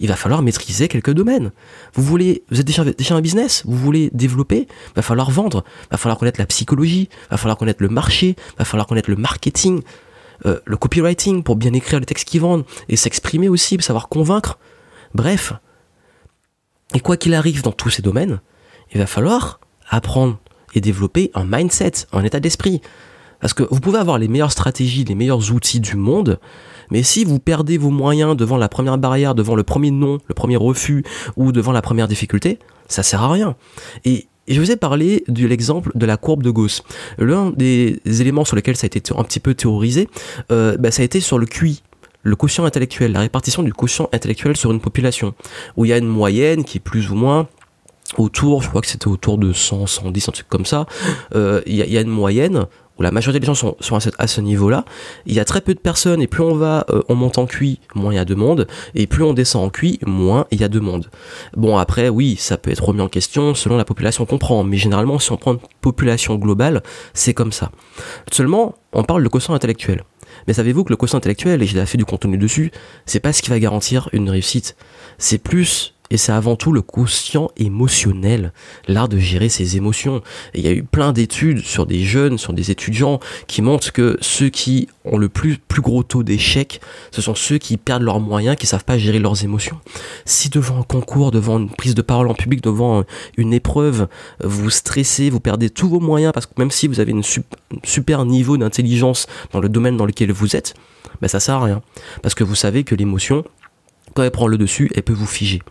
il 0.00 0.08
va 0.08 0.16
falloir 0.16 0.42
maîtriser 0.42 0.88
quelques 0.88 1.12
domaines. 1.12 1.52
Vous 1.94 2.02
voulez, 2.02 2.42
vous 2.50 2.60
êtes 2.60 2.66
déjà, 2.66 2.84
déjà 2.84 3.14
un 3.14 3.20
business, 3.20 3.62
vous 3.66 3.76
voulez 3.76 4.10
développer, 4.12 4.68
va 4.94 5.02
falloir 5.02 5.30
vendre, 5.30 5.64
va 5.90 5.96
falloir 5.96 6.18
connaître 6.18 6.40
la 6.40 6.46
psychologie, 6.46 7.08
va 7.30 7.36
falloir 7.36 7.56
connaître 7.56 7.82
le 7.82 7.88
marché, 7.88 8.36
va 8.58 8.64
falloir 8.64 8.86
connaître 8.86 9.10
le 9.10 9.16
marketing, 9.16 9.82
euh, 10.44 10.60
le 10.64 10.76
copywriting 10.76 11.42
pour 11.42 11.56
bien 11.56 11.72
écrire 11.72 12.00
les 12.00 12.06
textes 12.06 12.28
qui 12.28 12.38
vendent 12.38 12.64
et 12.88 12.96
s'exprimer 12.96 13.48
aussi, 13.48 13.76
savoir 13.80 14.08
convaincre. 14.08 14.58
Bref. 15.14 15.52
Et 16.94 17.00
quoi 17.00 17.16
qu'il 17.16 17.34
arrive 17.34 17.62
dans 17.62 17.72
tous 17.72 17.90
ces 17.90 18.02
domaines, 18.02 18.40
il 18.92 18.98
va 18.98 19.06
falloir 19.06 19.60
apprendre 19.88 20.38
et 20.74 20.80
développer 20.80 21.30
un 21.34 21.44
mindset, 21.44 21.92
un 22.12 22.22
état 22.22 22.38
d'esprit. 22.40 22.80
Parce 23.40 23.54
que 23.54 23.64
vous 23.70 23.80
pouvez 23.80 23.98
avoir 23.98 24.18
les 24.18 24.28
meilleures 24.28 24.52
stratégies, 24.52 25.04
les 25.04 25.14
meilleurs 25.14 25.52
outils 25.52 25.80
du 25.80 25.96
monde, 25.96 26.38
mais 26.90 27.02
si 27.02 27.24
vous 27.24 27.38
perdez 27.38 27.78
vos 27.78 27.90
moyens 27.90 28.36
devant 28.36 28.56
la 28.56 28.68
première 28.68 28.98
barrière, 28.98 29.34
devant 29.34 29.54
le 29.54 29.62
premier 29.62 29.90
non, 29.90 30.18
le 30.26 30.34
premier 30.34 30.56
refus 30.56 31.04
ou 31.36 31.52
devant 31.52 31.72
la 31.72 31.82
première 31.82 32.08
difficulté, 32.08 32.58
ça 32.88 33.02
sert 33.02 33.22
à 33.22 33.32
rien. 33.32 33.56
Et 34.04 34.28
je 34.48 34.60
vous 34.60 34.70
ai 34.70 34.76
parlé 34.76 35.24
de 35.28 35.46
l'exemple 35.46 35.90
de 35.94 36.06
la 36.06 36.16
courbe 36.16 36.42
de 36.42 36.50
Gauss. 36.50 36.82
L'un 37.18 37.50
des 37.50 38.00
éléments 38.04 38.44
sur 38.44 38.56
lesquels 38.56 38.76
ça 38.76 38.84
a 38.84 38.86
été 38.86 39.02
un 39.16 39.24
petit 39.24 39.40
peu 39.40 39.54
théorisé, 39.54 40.08
euh, 40.52 40.76
bah, 40.76 40.90
ça 40.90 41.02
a 41.02 41.04
été 41.04 41.20
sur 41.20 41.38
le 41.38 41.46
QI, 41.46 41.82
le 42.22 42.36
quotient 42.36 42.64
intellectuel, 42.64 43.12
la 43.12 43.20
répartition 43.20 43.62
du 43.62 43.72
quotient 43.72 44.08
intellectuel 44.12 44.56
sur 44.56 44.70
une 44.70 44.80
population, 44.80 45.34
où 45.76 45.84
il 45.84 45.88
y 45.88 45.92
a 45.92 45.98
une 45.98 46.08
moyenne 46.08 46.64
qui 46.64 46.78
est 46.78 46.80
plus 46.80 47.10
ou 47.10 47.16
moins 47.16 47.48
autour, 48.18 48.62
je 48.62 48.68
crois 48.68 48.80
que 48.80 48.86
c'était 48.86 49.08
autour 49.08 49.36
de 49.36 49.52
100, 49.52 49.86
110, 49.86 50.28
un 50.28 50.32
truc 50.32 50.48
comme 50.48 50.64
ça, 50.64 50.86
euh, 51.34 51.60
il 51.66 51.74
y, 51.74 51.98
a 51.98 52.00
une 52.00 52.08
moyenne 52.08 52.66
où 52.98 53.02
la 53.02 53.10
majorité 53.10 53.40
des 53.40 53.46
gens 53.46 53.54
sont, 53.54 53.76
à 54.18 54.26
ce, 54.26 54.40
niveau-là, 54.40 54.84
il 55.26 55.34
y 55.34 55.40
a 55.40 55.44
très 55.44 55.60
peu 55.60 55.74
de 55.74 55.78
personnes 55.78 56.22
et 56.22 56.26
plus 56.26 56.42
on 56.42 56.54
va, 56.54 56.86
euh, 56.90 57.02
on 57.08 57.14
monte 57.14 57.38
en 57.38 57.46
QI, 57.46 57.80
moins 57.94 58.12
il 58.12 58.16
y 58.16 58.18
a 58.18 58.24
de 58.24 58.34
monde, 58.34 58.66
et 58.94 59.06
plus 59.06 59.22
on 59.22 59.32
descend 59.32 59.64
en 59.64 59.70
QI, 59.70 59.98
moins 60.06 60.46
il 60.50 60.60
y 60.60 60.64
a 60.64 60.68
de 60.68 60.80
monde. 60.80 61.10
Bon 61.56 61.76
après, 61.78 62.08
oui, 62.08 62.36
ça 62.38 62.56
peut 62.56 62.70
être 62.70 62.84
remis 62.84 63.00
en 63.00 63.08
question 63.08 63.54
selon 63.54 63.76
la 63.76 63.84
population 63.84 64.24
qu'on 64.26 64.38
prend, 64.38 64.64
mais 64.64 64.76
généralement 64.76 65.18
si 65.18 65.32
on 65.32 65.36
prend 65.36 65.54
une 65.54 65.60
population 65.80 66.36
globale, 66.36 66.82
c'est 67.14 67.34
comme 67.34 67.52
ça. 67.52 67.70
Seulement, 68.32 68.74
on 68.92 69.04
parle 69.04 69.22
de 69.22 69.28
quotient 69.28 69.54
intellectuel. 69.54 70.04
Mais 70.46 70.54
savez-vous 70.54 70.84
que 70.84 70.90
le 70.90 70.96
quotient 70.96 71.18
intellectuel, 71.18 71.62
et 71.62 71.66
j'ai 71.66 71.84
fait 71.86 71.98
du 71.98 72.04
contenu 72.04 72.38
dessus, 72.38 72.70
c'est 73.04 73.20
pas 73.20 73.32
ce 73.32 73.42
qui 73.42 73.50
va 73.50 73.58
garantir 73.58 74.08
une 74.12 74.30
réussite. 74.30 74.76
C'est 75.18 75.38
plus 75.38 75.94
et 76.10 76.16
c'est 76.16 76.32
avant 76.32 76.56
tout 76.56 76.72
le 76.72 76.82
quotient 76.82 77.50
émotionnel, 77.56 78.52
l'art 78.88 79.08
de 79.08 79.18
gérer 79.18 79.48
ses 79.48 79.76
émotions. 79.76 80.22
il 80.54 80.60
y 80.60 80.68
a 80.68 80.72
eu 80.72 80.82
plein 80.82 81.12
d'études 81.12 81.60
sur 81.60 81.86
des 81.86 82.04
jeunes, 82.04 82.38
sur 82.38 82.52
des 82.52 82.70
étudiants, 82.70 83.20
qui 83.46 83.62
montrent 83.62 83.92
que 83.92 84.16
ceux 84.20 84.48
qui 84.48 84.88
ont 85.04 85.18
le 85.18 85.28
plus, 85.28 85.58
plus 85.58 85.82
gros 85.82 86.02
taux 86.02 86.22
d'échec, 86.22 86.80
ce 87.10 87.22
sont 87.22 87.34
ceux 87.34 87.58
qui 87.58 87.76
perdent 87.76 88.02
leurs 88.02 88.20
moyens, 88.20 88.56
qui 88.56 88.66
savent 88.66 88.84
pas 88.84 88.98
gérer 88.98 89.18
leurs 89.18 89.44
émotions. 89.44 89.78
Si 90.24 90.48
devant 90.48 90.80
un 90.80 90.82
concours, 90.82 91.30
devant 91.30 91.58
une 91.58 91.70
prise 91.70 91.94
de 91.94 92.02
parole 92.02 92.28
en 92.28 92.34
public, 92.34 92.62
devant 92.62 93.04
une 93.36 93.52
épreuve, 93.52 94.08
vous 94.42 94.70
stressez, 94.70 95.30
vous 95.30 95.40
perdez 95.40 95.70
tous 95.70 95.88
vos 95.88 96.00
moyens, 96.00 96.32
parce 96.32 96.46
que 96.46 96.52
même 96.58 96.70
si 96.70 96.88
vous 96.88 97.00
avez 97.00 97.12
une 97.12 97.22
super 97.84 98.24
niveau 98.24 98.56
d'intelligence 98.56 99.26
dans 99.52 99.60
le 99.60 99.68
domaine 99.68 99.96
dans 99.96 100.06
lequel 100.06 100.32
vous 100.32 100.56
êtes, 100.56 100.74
ben 101.20 101.28
ça 101.28 101.40
sert 101.40 101.56
à 101.56 101.64
rien. 101.64 101.82
Parce 102.22 102.34
que 102.34 102.44
vous 102.44 102.54
savez 102.54 102.84
que 102.84 102.94
l'émotion, 102.94 103.44
quand 104.14 104.22
elle 104.22 104.30
prend 104.30 104.46
le 104.46 104.58
dessus, 104.58 104.90
elle 104.94 105.02
peut 105.02 105.12
vous 105.12 105.26
figer 105.26 105.62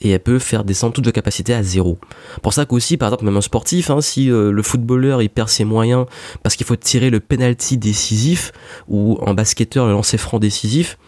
et 0.00 0.10
elle 0.10 0.20
peut 0.20 0.38
faire 0.38 0.64
descendre 0.64 0.92
toutes 0.92 1.06
vos 1.06 1.12
capacités 1.12 1.54
à 1.54 1.62
zéro. 1.62 1.98
Pour 2.42 2.52
ça 2.52 2.66
qu'aussi, 2.66 2.96
par 2.96 3.08
exemple, 3.08 3.24
même 3.24 3.36
un 3.36 3.40
sportif, 3.40 3.90
hein, 3.90 4.00
si 4.00 4.30
euh, 4.30 4.50
le 4.50 4.62
footballeur 4.62 5.22
il 5.22 5.30
perd 5.30 5.48
ses 5.48 5.64
moyens 5.64 6.06
parce 6.42 6.56
qu'il 6.56 6.66
faut 6.66 6.76
tirer 6.76 7.10
le 7.10 7.20
penalty 7.20 7.78
décisif 7.78 8.52
ou 8.88 9.18
en 9.22 9.34
basketteur 9.34 9.86
le 9.86 9.92
lancer 9.92 10.18
franc 10.18 10.38
décisif, 10.38 10.98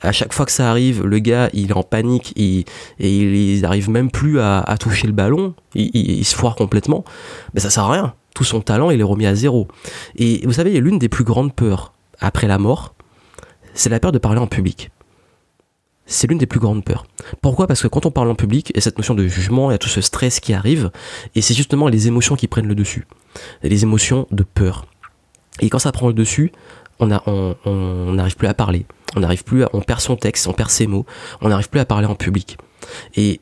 à 0.00 0.12
chaque 0.12 0.32
fois 0.32 0.46
que 0.46 0.52
ça 0.52 0.70
arrive, 0.70 1.04
le 1.04 1.18
gars 1.18 1.50
il 1.52 1.70
est 1.70 1.76
en 1.76 1.82
panique 1.82 2.32
et, 2.36 2.64
il 3.00 3.60
n'arrive 3.60 3.90
même 3.90 4.10
plus 4.10 4.38
à, 4.40 4.76
toucher 4.78 5.06
le 5.06 5.12
ballon, 5.12 5.54
il, 5.74 6.24
se 6.24 6.36
foire 6.36 6.54
complètement, 6.54 7.04
mais 7.54 7.60
ça 7.60 7.70
sert 7.70 7.84
à 7.84 7.92
rien. 7.92 8.14
Tout 8.34 8.44
son 8.44 8.60
talent 8.60 8.90
il 8.90 9.00
est 9.00 9.04
remis 9.04 9.26
à 9.26 9.34
zéro. 9.34 9.66
Et 10.14 10.42
vous 10.44 10.52
savez, 10.52 10.78
l'une 10.80 10.98
des 10.98 11.08
plus 11.08 11.24
grandes 11.24 11.52
peurs 11.52 11.92
après 12.20 12.46
la 12.46 12.58
mort, 12.58 12.94
c'est 13.74 13.90
la 13.90 13.98
peur 13.98 14.12
de 14.12 14.18
parler 14.18 14.38
en 14.38 14.46
public 14.46 14.90
c'est 16.08 16.26
l'une 16.26 16.38
des 16.38 16.46
plus 16.46 16.58
grandes 16.58 16.84
peurs. 16.84 17.06
Pourquoi? 17.42 17.68
Parce 17.68 17.82
que 17.82 17.86
quand 17.86 18.06
on 18.06 18.10
parle 18.10 18.30
en 18.30 18.34
public, 18.34 18.70
il 18.70 18.76
y 18.76 18.78
a 18.78 18.82
cette 18.82 18.98
notion 18.98 19.14
de 19.14 19.28
jugement, 19.28 19.70
il 19.70 19.74
y 19.74 19.76
a 19.76 19.78
tout 19.78 19.88
ce 19.88 20.00
stress 20.00 20.40
qui 20.40 20.52
arrive, 20.54 20.90
et 21.36 21.42
c'est 21.42 21.54
justement 21.54 21.86
les 21.86 22.08
émotions 22.08 22.34
qui 22.34 22.48
prennent 22.48 22.66
le 22.66 22.74
dessus. 22.74 23.06
Les 23.62 23.84
émotions 23.84 24.26
de 24.32 24.42
peur. 24.42 24.86
Et 25.60 25.68
quand 25.68 25.78
ça 25.78 25.92
prend 25.92 26.08
le 26.08 26.14
dessus, 26.14 26.50
on 26.98 27.06
n'arrive 27.06 28.36
plus 28.36 28.48
à 28.48 28.54
parler, 28.54 28.86
on 29.14 29.80
perd 29.82 30.00
son 30.00 30.16
texte, 30.16 30.48
on 30.48 30.52
perd 30.52 30.70
ses 30.70 30.86
mots, 30.86 31.06
on 31.40 31.48
n'arrive 31.48 31.68
plus 31.68 31.80
à 31.80 31.84
parler 31.84 32.06
en 32.06 32.14
public. 32.14 32.56
Et 33.16 33.40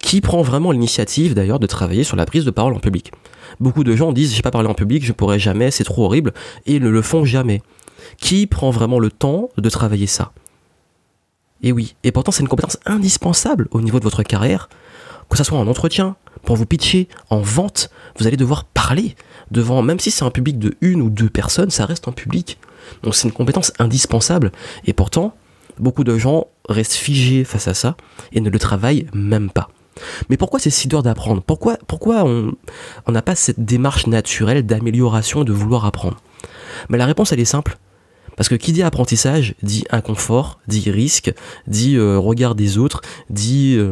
qui 0.00 0.20
prend 0.20 0.42
vraiment 0.42 0.72
l'initiative 0.72 1.34
d'ailleurs 1.34 1.58
de 1.58 1.66
travailler 1.66 2.04
sur 2.04 2.16
la 2.16 2.24
prise 2.24 2.44
de 2.44 2.50
parole 2.50 2.74
en 2.74 2.80
public? 2.80 3.12
Beaucoup 3.60 3.84
de 3.84 3.94
gens 3.94 4.12
disent 4.12 4.34
j'ai 4.34 4.42
pas 4.42 4.50
parlé 4.50 4.68
en 4.68 4.74
public, 4.74 5.04
je 5.04 5.12
pourrais 5.12 5.38
jamais, 5.38 5.70
c'est 5.70 5.84
trop 5.84 6.04
horrible, 6.04 6.32
et 6.66 6.76
ils 6.76 6.82
ne 6.82 6.88
le 6.88 7.02
font 7.02 7.24
jamais. 7.24 7.62
Qui 8.18 8.46
prend 8.46 8.70
vraiment 8.70 8.98
le 8.98 9.10
temps 9.10 9.50
de 9.58 9.68
travailler 9.68 10.06
ça? 10.06 10.32
Et 11.62 11.72
oui, 11.72 11.96
et 12.04 12.12
pourtant 12.12 12.32
c'est 12.32 12.42
une 12.42 12.48
compétence 12.48 12.78
indispensable 12.86 13.68
au 13.70 13.80
niveau 13.80 13.98
de 13.98 14.04
votre 14.04 14.22
carrière, 14.22 14.68
que 15.28 15.36
ce 15.36 15.44
soit 15.44 15.58
en 15.58 15.66
entretien, 15.66 16.16
pour 16.44 16.56
vous 16.56 16.66
pitcher, 16.66 17.08
en 17.30 17.40
vente, 17.40 17.90
vous 18.18 18.26
allez 18.26 18.36
devoir 18.36 18.64
parler 18.64 19.14
devant, 19.50 19.82
même 19.82 20.00
si 20.00 20.10
c'est 20.10 20.24
un 20.24 20.30
public 20.30 20.58
de 20.58 20.74
une 20.80 21.02
ou 21.02 21.10
deux 21.10 21.28
personnes, 21.28 21.70
ça 21.70 21.84
reste 21.84 22.08
un 22.08 22.12
public. 22.12 22.58
Donc 23.02 23.14
c'est 23.14 23.28
une 23.28 23.34
compétence 23.34 23.72
indispensable, 23.78 24.52
et 24.86 24.92
pourtant, 24.92 25.34
beaucoup 25.78 26.04
de 26.04 26.16
gens 26.16 26.46
restent 26.68 26.94
figés 26.94 27.44
face 27.44 27.68
à 27.68 27.74
ça 27.74 27.96
et 28.32 28.40
ne 28.40 28.50
le 28.50 28.58
travaillent 28.58 29.06
même 29.12 29.50
pas. 29.50 29.68
Mais 30.28 30.36
pourquoi 30.36 30.60
c'est 30.60 30.70
si 30.70 30.86
dur 30.86 31.02
d'apprendre? 31.02 31.42
Pourquoi, 31.42 31.76
pourquoi 31.86 32.24
on 32.24 33.12
n'a 33.12 33.22
pas 33.22 33.34
cette 33.34 33.64
démarche 33.64 34.06
naturelle 34.06 34.64
d'amélioration 34.64 35.44
de 35.44 35.52
vouloir 35.52 35.84
apprendre? 35.84 36.20
Mais 36.88 36.98
La 36.98 37.06
réponse 37.06 37.32
elle 37.32 37.40
est 37.40 37.44
simple, 37.44 37.78
parce 38.38 38.48
que 38.48 38.54
qui 38.54 38.72
dit 38.72 38.84
apprentissage 38.84 39.56
dit 39.64 39.84
inconfort, 39.90 40.60
dit 40.68 40.88
risque, 40.92 41.34
dit 41.66 41.96
euh, 41.96 42.20
regard 42.20 42.54
des 42.54 42.78
autres, 42.78 43.02
dit 43.30 43.74
euh, 43.76 43.90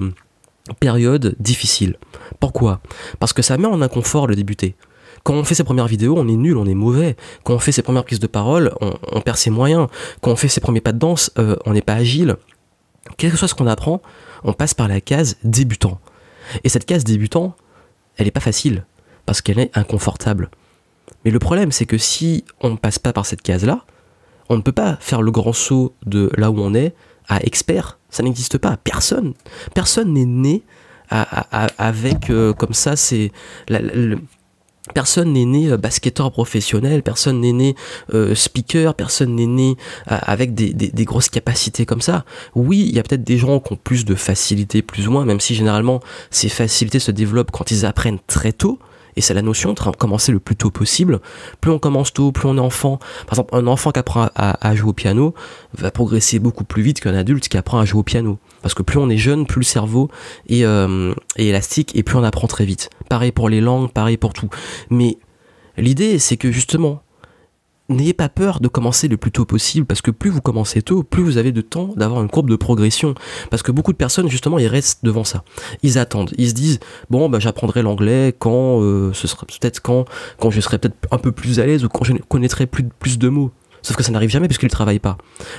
période 0.78 1.34
difficile. 1.40 1.98
Pourquoi? 2.38 2.80
Parce 3.18 3.32
que 3.32 3.42
ça 3.42 3.58
met 3.58 3.66
en 3.66 3.82
inconfort 3.82 4.28
le 4.28 4.36
débuté. 4.36 4.76
Quand 5.24 5.34
on 5.34 5.42
fait 5.42 5.56
ses 5.56 5.64
premières 5.64 5.88
vidéos, 5.88 6.14
on 6.16 6.28
est 6.28 6.36
nul, 6.36 6.56
on 6.56 6.64
est 6.64 6.74
mauvais. 6.74 7.16
Quand 7.42 7.54
on 7.54 7.58
fait 7.58 7.72
ses 7.72 7.82
premières 7.82 8.04
prises 8.04 8.20
de 8.20 8.28
parole, 8.28 8.72
on, 8.80 9.20
perd 9.20 9.36
ses 9.36 9.50
moyens. 9.50 9.88
Quand 10.20 10.30
on 10.30 10.36
fait 10.36 10.46
ses 10.46 10.60
premiers 10.60 10.80
pas 10.80 10.92
de 10.92 10.98
danse, 10.98 11.32
euh, 11.40 11.56
on 11.66 11.72
n'est 11.72 11.82
pas 11.82 11.94
agile. 11.94 12.36
Quel 13.16 13.32
que 13.32 13.36
soit 13.36 13.48
ce 13.48 13.54
qu'on 13.56 13.66
apprend, 13.66 14.00
on 14.44 14.52
passe 14.52 14.74
par 14.74 14.86
la 14.86 15.00
case 15.00 15.38
débutant. 15.42 15.98
Et 16.62 16.68
cette 16.68 16.84
case 16.84 17.02
débutant, 17.02 17.56
elle 18.16 18.26
n'est 18.26 18.30
pas 18.30 18.38
facile, 18.38 18.86
parce 19.24 19.40
qu'elle 19.42 19.58
est 19.58 19.76
inconfortable. 19.76 20.50
Mais 21.24 21.32
le 21.32 21.40
problème, 21.40 21.72
c'est 21.72 21.86
que 21.86 21.98
si 21.98 22.44
on 22.60 22.70
ne 22.70 22.76
passe 22.76 23.00
pas 23.00 23.12
par 23.12 23.26
cette 23.26 23.42
case-là, 23.42 23.84
on 24.48 24.56
ne 24.56 24.62
peut 24.62 24.72
pas 24.72 24.96
faire 25.00 25.22
le 25.22 25.30
grand 25.30 25.52
saut 25.52 25.94
de 26.04 26.30
là 26.36 26.50
où 26.50 26.60
on 26.60 26.74
est 26.74 26.94
à 27.28 27.42
expert. 27.42 27.98
Ça 28.10 28.22
n'existe 28.22 28.58
pas. 28.58 28.76
Personne. 28.76 29.34
Personne 29.74 30.12
n'est 30.12 30.24
né 30.24 30.62
avec 31.10 32.30
euh, 32.30 32.52
comme 32.52 32.74
ça. 32.74 32.94
Personne 34.94 35.32
n'est 35.32 35.44
né 35.44 35.70
euh, 35.70 35.76
basketteur 35.76 36.30
professionnel, 36.30 37.02
personne 37.02 37.40
n'est 37.40 37.52
né 37.52 37.74
euh, 38.14 38.34
speaker, 38.34 38.94
personne 38.94 39.34
n'est 39.34 39.46
né 39.46 39.76
avec 40.06 40.54
des, 40.54 40.72
des, 40.72 41.04
grosses 41.04 41.28
capacités 41.28 41.86
comme 41.86 42.00
ça. 42.00 42.24
Oui, 42.54 42.86
il 42.88 42.94
y 42.94 42.98
a 42.98 43.02
peut-être 43.02 43.24
des 43.24 43.38
gens 43.38 43.60
qui 43.60 43.72
ont 43.72 43.78
plus 43.82 44.04
de 44.04 44.14
facilité, 44.14 44.82
plus 44.82 45.08
ou 45.08 45.10
moins, 45.10 45.24
même 45.24 45.40
si 45.40 45.54
généralement 45.54 46.00
ces 46.30 46.48
facilités 46.48 47.00
se 47.00 47.10
développent 47.10 47.50
quand 47.50 47.70
ils 47.70 47.84
apprennent 47.84 48.20
très 48.26 48.52
tôt. 48.52 48.78
Et 49.16 49.20
c'est 49.22 49.34
la 49.34 49.42
notion 49.42 49.72
de 49.72 49.80
commencer 49.96 50.30
le 50.30 50.38
plus 50.38 50.56
tôt 50.56 50.70
possible. 50.70 51.20
Plus 51.60 51.70
on 51.70 51.78
commence 51.78 52.12
tôt, 52.12 52.32
plus 52.32 52.48
on 52.48 52.56
est 52.56 52.60
enfant. 52.60 52.98
Par 53.26 53.32
exemple, 53.32 53.54
un 53.54 53.66
enfant 53.66 53.90
qui 53.90 53.98
apprend 53.98 54.28
à, 54.34 54.74
jouer 54.74 54.90
au 54.90 54.92
piano 54.92 55.34
va 55.76 55.90
progresser 55.90 56.38
beaucoup 56.38 56.64
plus 56.64 56.82
vite 56.82 57.00
qu'un 57.00 57.14
adulte 57.14 57.48
qui 57.48 57.56
apprend 57.56 57.78
à 57.78 57.84
jouer 57.84 58.00
au 58.00 58.02
piano. 58.02 58.38
Parce 58.62 58.74
que 58.74 58.82
plus 58.82 58.98
on 58.98 59.08
est 59.08 59.16
jeune, 59.16 59.46
plus 59.46 59.60
le 59.60 59.64
cerveau 59.64 60.10
est, 60.48 60.64
euh, 60.64 61.14
est 61.36 61.46
élastique 61.46 61.96
et 61.96 62.02
plus 62.02 62.16
on 62.16 62.24
apprend 62.24 62.46
très 62.46 62.64
vite. 62.64 62.90
Pareil 63.08 63.32
pour 63.32 63.48
les 63.48 63.60
langues, 63.60 63.90
pareil 63.90 64.18
pour 64.18 64.32
tout. 64.32 64.50
Mais 64.90 65.16
l'idée, 65.78 66.18
c'est 66.18 66.36
que 66.36 66.52
justement, 66.52 67.02
n'ayez 67.88 68.14
pas 68.14 68.28
peur 68.28 68.60
de 68.60 68.68
commencer 68.68 69.08
le 69.08 69.16
plus 69.16 69.30
tôt 69.30 69.44
possible 69.44 69.86
parce 69.86 70.02
que 70.02 70.10
plus 70.10 70.30
vous 70.30 70.40
commencez 70.40 70.82
tôt, 70.82 71.02
plus 71.02 71.22
vous 71.22 71.38
avez 71.38 71.52
de 71.52 71.60
temps 71.60 71.90
d'avoir 71.96 72.22
une 72.22 72.28
courbe 72.28 72.50
de 72.50 72.56
progression. 72.56 73.14
Parce 73.50 73.62
que 73.62 73.72
beaucoup 73.72 73.92
de 73.92 73.96
personnes, 73.96 74.28
justement, 74.28 74.58
ils 74.58 74.66
restent 74.66 75.04
devant 75.04 75.24
ça. 75.24 75.44
Ils 75.82 75.98
attendent. 75.98 76.32
Ils 76.38 76.48
se 76.48 76.54
disent, 76.54 76.80
bon, 77.10 77.28
bah, 77.28 77.38
j'apprendrai 77.38 77.82
l'anglais 77.82 78.34
quand, 78.38 78.82
euh, 78.82 79.12
ce 79.12 79.26
sera 79.26 79.46
peut-être 79.46 79.80
quand, 79.80 80.04
quand 80.40 80.50
je 80.50 80.60
serai 80.60 80.78
peut-être 80.78 80.96
un 81.10 81.18
peu 81.18 81.32
plus 81.32 81.60
à 81.60 81.66
l'aise 81.66 81.84
ou 81.84 81.88
quand 81.88 82.04
je 82.04 82.14
connaîtrai 82.28 82.66
plus, 82.66 82.84
plus 82.84 83.18
de 83.18 83.28
mots. 83.28 83.50
Sauf 83.82 83.96
que 83.96 84.02
ça 84.02 84.10
n'arrive 84.10 84.30
jamais 84.30 84.48
puisqu'ils 84.48 84.66
ne 84.66 84.70
travaillent 84.70 84.98
pas. 84.98 85.16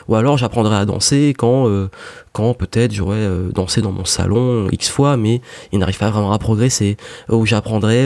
Ou 0.09 0.15
alors 0.15 0.37
j'apprendrai 0.37 0.75
à 0.75 0.83
danser 0.83 1.33
quand, 1.37 1.69
euh, 1.69 1.89
quand 2.33 2.53
peut-être 2.55 2.93
j'aurais 2.93 3.15
euh, 3.15 3.51
dansé 3.53 3.81
dans 3.81 3.93
mon 3.93 4.03
salon 4.03 4.67
X 4.69 4.89
fois, 4.89 5.15
mais 5.15 5.41
il 5.71 5.79
n'arrive 5.79 5.97
pas 5.97 6.09
vraiment 6.09 6.33
à 6.33 6.39
progresser. 6.39 6.97
Ou 7.29 7.45
j'apprendrai 7.45 8.05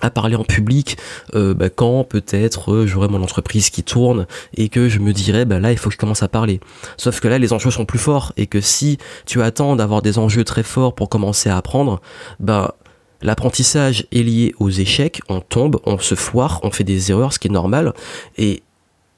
à 0.00 0.10
parler 0.10 0.36
en 0.36 0.44
public 0.44 0.96
euh, 1.34 1.54
bah, 1.54 1.70
quand 1.70 2.04
peut-être 2.04 2.72
euh, 2.72 2.86
j'aurai 2.86 3.08
mon 3.08 3.22
entreprise 3.22 3.70
qui 3.70 3.82
tourne 3.82 4.26
et 4.56 4.68
que 4.68 4.88
je 4.88 4.98
me 4.98 5.12
dirais 5.12 5.44
bah 5.44 5.60
là 5.60 5.72
il 5.72 5.78
faut 5.78 5.88
que 5.88 5.94
je 5.94 5.98
commence 5.98 6.22
à 6.22 6.28
parler. 6.28 6.60
Sauf 6.96 7.20
que 7.20 7.28
là 7.28 7.38
les 7.38 7.52
enjeux 7.52 7.70
sont 7.70 7.84
plus 7.84 7.98
forts 7.98 8.32
et 8.36 8.46
que 8.46 8.60
si 8.60 8.98
tu 9.26 9.42
attends 9.42 9.76
d'avoir 9.76 10.02
des 10.02 10.18
enjeux 10.18 10.44
très 10.44 10.62
forts 10.62 10.94
pour 10.94 11.08
commencer 11.08 11.48
à 11.48 11.56
apprendre 11.56 12.00
bah 12.38 12.76
l'apprentissage 13.22 14.06
est 14.12 14.22
lié 14.22 14.54
aux 14.58 14.70
échecs. 14.70 15.20
On 15.28 15.40
tombe 15.40 15.80
on 15.84 15.98
se 15.98 16.14
foire 16.14 16.60
on 16.62 16.70
fait 16.70 16.84
des 16.84 17.10
erreurs 17.10 17.32
ce 17.32 17.38
qui 17.38 17.48
est 17.48 17.52
normal. 17.52 17.92
Et 18.38 18.62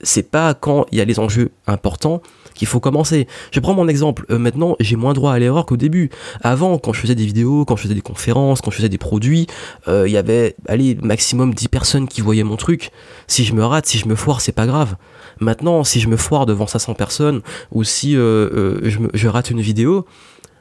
c'est 0.02 0.30
pas 0.30 0.54
quand 0.54 0.86
il 0.92 0.98
y 0.98 1.00
a 1.00 1.04
les 1.04 1.18
enjeux 1.18 1.50
importants 1.66 2.22
qu'il 2.54 2.68
faut 2.68 2.80
commencer. 2.80 3.26
Je 3.50 3.60
prends 3.60 3.74
mon 3.74 3.88
exemple. 3.88 4.26
Euh, 4.30 4.38
maintenant, 4.38 4.76
j'ai 4.80 4.96
moins 4.96 5.12
droit 5.12 5.32
à 5.32 5.38
l'erreur 5.38 5.66
qu'au 5.66 5.76
début. 5.76 6.10
Avant, 6.42 6.78
quand 6.78 6.92
je 6.92 7.00
faisais 7.00 7.14
des 7.14 7.24
vidéos, 7.24 7.64
quand 7.64 7.76
je 7.76 7.82
faisais 7.82 7.94
des 7.94 8.02
conférences, 8.02 8.60
quand 8.60 8.70
je 8.70 8.76
faisais 8.76 8.88
des 8.88 8.98
produits, 8.98 9.46
euh, 9.88 10.06
il 10.06 10.12
y 10.12 10.16
avait, 10.16 10.56
allez, 10.68 10.96
maximum 11.02 11.54
10 11.54 11.68
personnes 11.68 12.08
qui 12.08 12.20
voyaient 12.20 12.44
mon 12.44 12.56
truc. 12.56 12.90
Si 13.26 13.44
je 13.44 13.54
me 13.54 13.64
rate, 13.64 13.86
si 13.86 13.98
je 13.98 14.08
me 14.08 14.14
foire, 14.14 14.40
c'est 14.40 14.52
pas 14.52 14.66
grave. 14.66 14.96
Maintenant, 15.40 15.84
si 15.84 16.00
je 16.00 16.08
me 16.08 16.16
foire 16.16 16.46
devant 16.46 16.66
500 16.66 16.94
personnes, 16.94 17.40
ou 17.70 17.84
si 17.84 18.16
euh, 18.16 18.80
je, 18.88 18.98
je 19.14 19.28
rate 19.28 19.50
une 19.50 19.60
vidéo, 19.60 20.06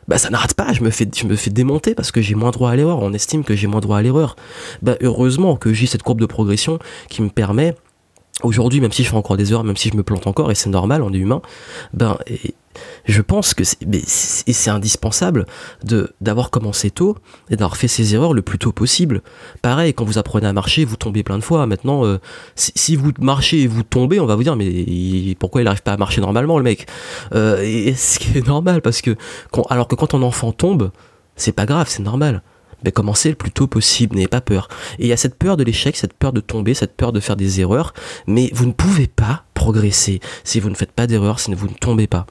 bah 0.08 0.18
ça 0.18 0.30
n'arrête 0.30 0.56
pas, 0.56 0.74
je 0.74 0.84
me 0.84 0.90
fais, 0.90 1.08
je 1.16 1.26
me 1.26 1.36
fais 1.36 1.52
démonter 1.52 1.94
parce 1.94 2.12
que 2.12 2.22
j'ai 2.22 2.36
moins 2.36 2.52
droit 2.52 2.72
à 2.72 2.76
l'erreur, 2.76 3.00
on 3.00 3.14
estime 3.14 3.44
que 3.44 3.56
j'ai 3.56 3.68
moins 3.68 3.82
droit 3.82 3.98
à 3.98 4.02
l'erreur. 4.02 4.36
Bah 4.82 4.96
heureusement 5.02 5.56
que 5.56 5.74
j'ai 5.74 5.86
cette 5.86 6.04
courbe 6.04 6.20
de 6.20 6.26
progression 6.26 6.80
qui 7.10 7.22
me 7.22 7.30
permet 7.30 7.76
aujourd'hui, 8.44 8.82
même 8.82 8.92
si 8.92 9.04
je 9.04 9.10
fais 9.10 9.16
encore 9.16 9.38
des 9.38 9.52
erreurs, 9.52 9.64
même 9.64 9.78
si 9.78 9.90
je 9.90 9.98
me 9.98 10.04
plante 10.04 10.28
encore, 10.28 10.52
et 10.52 10.56
c'est 10.56 10.70
normal, 10.70 11.02
on 11.02 11.14
est 11.14 11.18
humain, 11.18 11.42
ben, 11.94 12.18
je 13.06 13.22
pense 13.22 13.54
que 13.54 13.64
c'est 13.64 14.70
indispensable 14.70 15.46
d'avoir 16.22 16.50
commencé 16.50 16.92
tôt 16.92 17.18
et 17.50 17.56
d'avoir 17.56 17.78
fait 17.78 17.88
ses 17.88 18.16
erreurs 18.16 18.34
le 18.34 18.42
plus 18.42 18.60
tôt 18.60 18.72
possible. 18.72 19.22
Pareil, 19.62 19.94
quand 19.94 20.06
vous 20.06 20.18
apprenez 20.18 20.48
à 20.48 20.54
marcher, 20.54 20.86
vous 20.86 20.96
tombez 20.96 21.24
plein 21.24 21.38
de 21.38 21.44
fois. 21.44 21.66
Maintenant, 21.66 22.06
euh, 22.06 22.20
si, 22.56 22.96
vous 22.96 23.12
marchez 23.20 23.64
et 23.64 23.68
vous 23.68 23.84
tombez, 23.84 24.20
on 24.20 24.26
va 24.26 24.36
vous 24.36 24.44
dire 24.44 24.56
mais 24.56 25.36
pourquoi 25.40 25.62
il 25.62 25.66
n'arrive 25.66 25.84
pas 25.84 25.94
à 25.94 25.98
marcher 25.98 26.22
normalement 26.22 26.58
le 26.58 26.64
mec? 26.64 26.88
Euh, 27.34 27.94
Ce 27.96 28.20
qui 28.20 28.38
est 28.38 28.48
normal 28.48 28.82
parce 28.82 29.02
que 29.02 29.16
alors 29.70 29.88
que 29.88 29.96
quand 29.96 30.08
ton 30.08 30.22
enfant 30.22 30.52
tombe, 30.52 30.92
c'est 31.36 31.52
pas 31.52 31.66
grave, 31.66 31.88
c'est 31.90 32.04
normal 32.04 32.42
commencez 32.90 33.30
le 33.30 33.36
plus 33.36 33.52
tôt 33.52 33.68
possible, 33.68 34.16
n'ayez 34.16 34.28
pas 34.28 34.42
peur. 34.42 34.68
Et 34.98 35.04
il 35.04 35.08
y 35.08 35.14
a 35.14 35.18
cette 35.18 35.36
peur 35.36 35.58
de 35.58 35.64
l'échec, 35.64 35.96
cette 35.96 36.14
peur 36.14 36.34
de 36.34 36.42
tomber, 36.42 36.74
cette 36.74 36.96
peur 36.96 37.12
de 37.12 37.20
faire 37.20 37.36
des 37.36 37.62
erreurs, 37.62 37.94
mais 38.28 38.50
vous 38.54 38.66
ne 38.66 38.72
pouvez 38.72 39.08
pas 39.08 39.44
progresser 39.54 40.20
si 40.44 40.60
vous 40.60 40.70
ne 40.70 40.76
faites 40.76 40.92
pas 40.92 41.06
d'erreurs, 41.08 41.40
si 41.40 41.54
vous 41.54 41.68
ne 41.68 41.74
tombez 41.74 42.08
pas. 42.08 42.26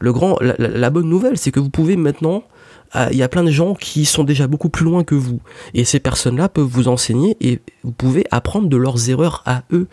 Le 0.00 0.12
grand, 0.12 0.38
la, 0.40 0.90
bonne 0.90 1.08
nouvelle, 1.08 1.38
c'est 1.38 1.50
que 1.50 1.60
vous 1.60 1.70
pouvez 1.70 1.96
maintenant 1.96 2.44
ah, 2.92 3.08
il 3.10 3.16
y 3.16 3.22
a 3.22 3.28
plein 3.28 3.42
de 3.42 3.50
gens 3.50 3.74
qui 3.74 4.04
sont 4.04 4.24
déjà 4.24 4.46
beaucoup 4.46 4.68
plus 4.68 4.84
loin 4.84 5.02
que 5.02 5.14
vous. 5.14 5.40
Et 5.74 5.84
ces 5.84 5.98
personnes-là 6.00 6.48
peuvent 6.48 6.64
vous 6.64 6.88
enseigner 6.88 7.36
et 7.40 7.60
vous 7.82 7.92
pouvez 7.92 8.24
apprendre 8.30 8.68
de 8.68 8.76
leurs 8.76 9.10
erreurs 9.10 9.42
à 9.44 9.62
eux. 9.72 9.88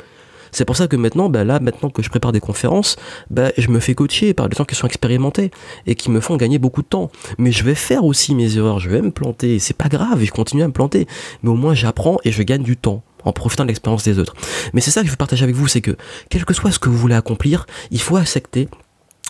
C'est 0.53 0.65
pour 0.65 0.77
ça 0.77 0.87
que 0.87 0.95
maintenant, 0.95 1.29
bah 1.29 1.43
là, 1.43 1.59
maintenant 1.59 1.89
que 1.89 2.03
je 2.03 2.09
prépare 2.09 2.31
des 2.31 2.39
conférences, 2.39 2.95
bah, 3.29 3.51
je 3.57 3.69
me 3.69 3.79
fais 3.79 3.95
coacher 3.95 4.33
par 4.33 4.49
des 4.49 4.55
gens 4.55 4.65
qui 4.65 4.75
sont 4.75 4.87
expérimentés 4.87 5.51
et 5.87 5.95
qui 5.95 6.11
me 6.11 6.19
font 6.19 6.37
gagner 6.37 6.59
beaucoup 6.59 6.83
de 6.83 6.87
temps. 6.87 7.11
Mais 7.37 7.51
je 7.51 7.63
vais 7.63 7.75
faire 7.75 8.03
aussi 8.05 8.35
mes 8.35 8.57
erreurs, 8.57 8.79
je 8.79 8.89
vais 8.89 9.01
me 9.01 9.11
planter, 9.11 9.59
c'est 9.59 9.75
pas 9.75 9.89
grave, 9.89 10.23
je 10.23 10.31
continue 10.31 10.63
à 10.63 10.67
me 10.67 10.73
planter. 10.73 11.07
Mais 11.41 11.49
au 11.49 11.55
moins 11.55 11.73
j'apprends 11.73 12.17
et 12.23 12.31
je 12.31 12.43
gagne 12.43 12.63
du 12.63 12.77
temps 12.77 13.03
en 13.25 13.31
profitant 13.31 13.63
de 13.63 13.69
l'expérience 13.69 14.03
des 14.03 14.19
autres. 14.19 14.35
Mais 14.73 14.81
c'est 14.81 14.91
ça 14.91 15.01
que 15.01 15.07
je 15.07 15.11
veux 15.11 15.17
partager 15.17 15.43
avec 15.43 15.55
vous, 15.55 15.67
c'est 15.67 15.81
que 15.81 15.95
quel 16.29 16.45
que 16.45 16.53
soit 16.53 16.71
ce 16.71 16.79
que 16.79 16.89
vous 16.89 16.97
voulez 16.97 17.15
accomplir, 17.15 17.65
il 17.89 18.01
faut 18.01 18.17
accepter 18.17 18.67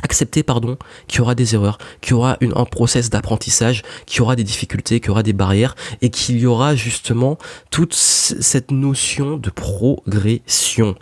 accepter 0.03 0.43
pardon 0.43 0.77
qu'il 1.07 1.19
y 1.19 1.21
aura 1.21 1.33
des 1.33 1.55
erreurs, 1.55 1.79
qu'il 2.01 2.11
y 2.11 2.13
aura 2.13 2.37
une, 2.41 2.53
un 2.55 2.65
process 2.65 3.09
d'apprentissage, 3.09 3.81
qu'il 4.05 4.19
y 4.19 4.21
aura 4.21 4.35
des 4.35 4.43
difficultés, 4.43 4.99
qu'il 4.99 5.07
y 5.07 5.11
aura 5.11 5.23
des 5.23 5.33
barrières 5.33 5.75
et 6.01 6.09
qu'il 6.09 6.37
y 6.39 6.45
aura 6.45 6.75
justement 6.75 7.37
toute 7.71 7.93
cette 7.93 8.71
notion 8.71 9.37
de 9.37 9.49
progression. 9.49 10.95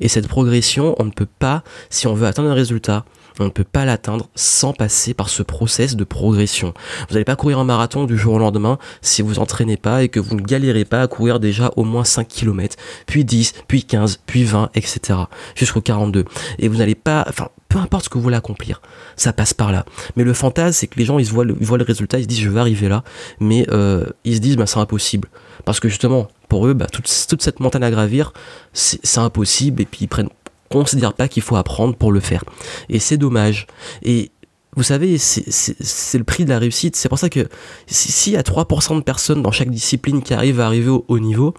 Et 0.00 0.08
cette 0.08 0.28
progression, 0.28 0.94
on 0.98 1.04
ne 1.04 1.10
peut 1.10 1.28
pas, 1.38 1.62
si 1.88 2.06
on 2.06 2.14
veut 2.14 2.26
atteindre 2.26 2.50
un 2.50 2.54
résultat, 2.54 3.04
on 3.38 3.44
ne 3.44 3.50
peut 3.50 3.64
pas 3.64 3.84
l'atteindre 3.84 4.28
sans 4.34 4.72
passer 4.72 5.14
par 5.14 5.28
ce 5.28 5.42
process 5.42 5.96
de 5.96 6.04
progression. 6.04 6.74
Vous 7.08 7.14
n'allez 7.14 7.24
pas 7.24 7.36
courir 7.36 7.58
un 7.58 7.64
marathon 7.64 8.04
du 8.04 8.18
jour 8.18 8.34
au 8.34 8.38
lendemain 8.38 8.78
si 9.00 9.22
vous 9.22 9.38
entraînez 9.38 9.76
pas 9.76 10.02
et 10.02 10.08
que 10.08 10.20
vous 10.20 10.34
ne 10.34 10.42
galérez 10.42 10.84
pas 10.84 11.02
à 11.02 11.06
courir 11.06 11.40
déjà 11.40 11.70
au 11.76 11.84
moins 11.84 12.04
5 12.04 12.26
km, 12.26 12.76
puis 13.06 13.24
10, 13.24 13.54
puis 13.66 13.84
15, 13.84 14.20
puis 14.26 14.44
20, 14.44 14.70
etc. 14.74 15.20
jusqu'au 15.54 15.80
42. 15.80 16.24
Et 16.58 16.68
vous 16.68 16.76
n'allez 16.76 16.94
pas, 16.94 17.24
enfin, 17.28 17.48
peu 17.68 17.78
importe 17.78 18.04
ce 18.04 18.08
que 18.08 18.18
vous 18.18 18.22
voulez 18.22 18.36
accomplir, 18.36 18.80
ça 19.16 19.32
passe 19.32 19.54
par 19.54 19.72
là. 19.72 19.84
Mais 20.16 20.24
le 20.24 20.32
fantasme, 20.32 20.72
c'est 20.72 20.86
que 20.86 20.98
les 20.98 21.04
gens, 21.04 21.18
ils 21.18 21.26
voient 21.26 21.44
le, 21.44 21.84
résultat, 21.84 22.18
ils 22.18 22.24
se 22.24 22.28
disent, 22.28 22.40
je 22.40 22.50
vais 22.50 22.60
arriver 22.60 22.88
là, 22.88 23.04
mais 23.40 23.66
euh, 23.70 24.06
ils 24.24 24.36
se 24.36 24.40
disent, 24.40 24.56
bah, 24.56 24.66
c'est 24.66 24.78
impossible. 24.78 25.28
Parce 25.64 25.80
que 25.80 25.88
justement, 25.88 26.28
pour 26.48 26.66
eux, 26.66 26.72
bah, 26.72 26.86
toute, 26.90 27.10
toute 27.28 27.42
cette 27.42 27.60
montagne 27.60 27.84
à 27.84 27.90
gravir, 27.90 28.32
c'est 28.72 29.18
impossible, 29.18 29.82
et 29.82 29.84
puis 29.84 30.00
ils 30.02 30.08
prennent 30.08 30.30
considère 30.68 31.14
pas 31.14 31.28
qu'il 31.28 31.42
faut 31.42 31.56
apprendre 31.56 31.96
pour 31.96 32.12
le 32.12 32.20
faire. 32.20 32.44
Et 32.88 32.98
c'est 32.98 33.16
dommage. 33.16 33.66
Et 34.02 34.30
vous 34.76 34.84
savez, 34.84 35.18
c'est 35.18 36.18
le 36.18 36.22
prix 36.22 36.44
de 36.44 36.50
la 36.50 36.60
réussite. 36.60 36.94
C'est 36.94 37.08
pour 37.08 37.18
ça 37.18 37.28
que 37.28 37.48
s'il 37.88 38.34
y 38.34 38.36
a 38.36 38.42
3% 38.42 38.96
de 38.96 39.02
personnes 39.02 39.42
dans 39.42 39.50
chaque 39.50 39.70
discipline 39.70 40.22
qui 40.22 40.34
arrivent 40.34 40.60
à 40.60 40.66
arriver 40.66 40.90
au 40.90 41.04
haut 41.08 41.18
niveau, 41.18 41.54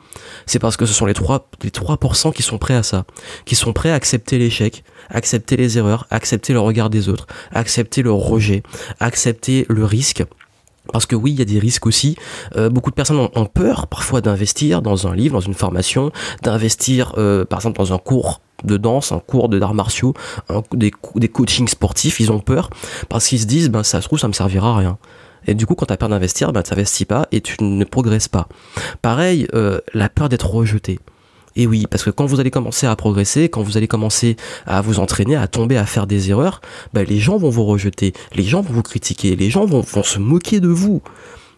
c'est 0.45 0.59
parce 0.59 0.77
que 0.77 0.85
ce 0.85 0.93
sont 0.93 1.05
les 1.05 1.13
3%, 1.13 1.41
les 1.63 1.69
3% 1.69 2.31
qui 2.31 2.43
sont 2.43 2.57
prêts 2.57 2.75
à 2.75 2.83
ça, 2.83 3.05
qui 3.43 3.55
sont 3.55 3.73
prêts 3.73 3.91
à 3.91 3.95
accepter 3.95 4.37
l'échec, 4.37 4.85
accepter 5.09 5.57
les 5.57 5.77
erreurs, 5.77 6.07
accepter 6.11 6.53
le 6.53 6.61
regard 6.61 6.89
des 6.89 7.09
autres, 7.09 7.27
accepter 7.51 8.03
le 8.03 8.11
rejet, 8.13 8.63
accepter 9.01 9.65
le 9.67 9.83
risque. 9.83 10.23
Parce 10.91 11.05
que 11.05 11.15
oui, 11.15 11.31
il 11.31 11.39
y 11.39 11.41
a 11.41 11.45
des 11.45 11.59
risques 11.59 11.85
aussi. 11.85 12.15
Euh, 12.55 12.69
beaucoup 12.69 12.89
de 12.89 12.95
personnes 12.95 13.29
ont, 13.33 13.45
peur 13.45 13.87
parfois 13.87 14.21
d'investir 14.21 14.81
dans 14.81 15.07
un 15.07 15.15
livre, 15.15 15.33
dans 15.33 15.39
une 15.45 15.53
formation, 15.53 16.11
d'investir 16.43 17.13
euh, 17.17 17.45
par 17.45 17.59
exemple 17.59 17.77
dans 17.77 17.93
un 17.93 17.97
cours 17.97 18.41
de 18.63 18.77
danse, 18.77 19.11
un 19.11 19.19
cours 19.19 19.49
d'arts 19.49 19.73
martiaux, 19.73 20.13
des, 20.73 20.91
des 21.15 21.27
coachings 21.29 21.67
sportifs, 21.67 22.19
ils 22.19 22.31
ont 22.31 22.39
peur 22.39 22.69
parce 23.07 23.27
qu'ils 23.27 23.39
se 23.39 23.45
disent 23.45 23.69
ben 23.69 23.83
ça 23.83 24.01
se 24.01 24.07
trouve 24.07 24.19
ça 24.19 24.27
me 24.27 24.33
servira 24.33 24.71
à 24.71 24.77
rien. 24.77 24.97
Et 25.47 25.53
du 25.53 25.65
coup, 25.65 25.75
quand 25.75 25.85
tu 25.85 25.93
as 25.93 25.97
peur 25.97 26.09
d'investir, 26.09 26.51
ben, 26.51 26.61
tu 26.63 26.71
n'investis 26.71 27.05
pas 27.05 27.27
et 27.31 27.41
tu 27.41 27.55
ne 27.63 27.83
progresses 27.83 28.27
pas. 28.27 28.47
Pareil, 29.01 29.47
euh, 29.53 29.79
la 29.93 30.09
peur 30.09 30.29
d'être 30.29 30.49
rejeté. 30.49 30.99
Et 31.55 31.67
oui, 31.67 31.85
parce 31.89 32.03
que 32.03 32.09
quand 32.09 32.25
vous 32.25 32.39
allez 32.39 32.51
commencer 32.51 32.87
à 32.87 32.95
progresser, 32.95 33.49
quand 33.49 33.61
vous 33.61 33.77
allez 33.77 33.87
commencer 33.87 34.37
à 34.65 34.81
vous 34.81 34.99
entraîner, 34.99 35.35
à 35.35 35.47
tomber, 35.47 35.77
à 35.77 35.85
faire 35.85 36.07
des 36.07 36.29
erreurs, 36.29 36.61
ben, 36.93 37.05
les 37.05 37.19
gens 37.19 37.37
vont 37.37 37.49
vous 37.49 37.65
rejeter, 37.65 38.13
les 38.35 38.43
gens 38.43 38.61
vont 38.61 38.73
vous 38.73 38.83
critiquer, 38.83 39.35
les 39.35 39.49
gens 39.49 39.65
vont, 39.65 39.83
se 39.83 40.19
moquer 40.19 40.59
de 40.59 40.67
vous 40.67 41.01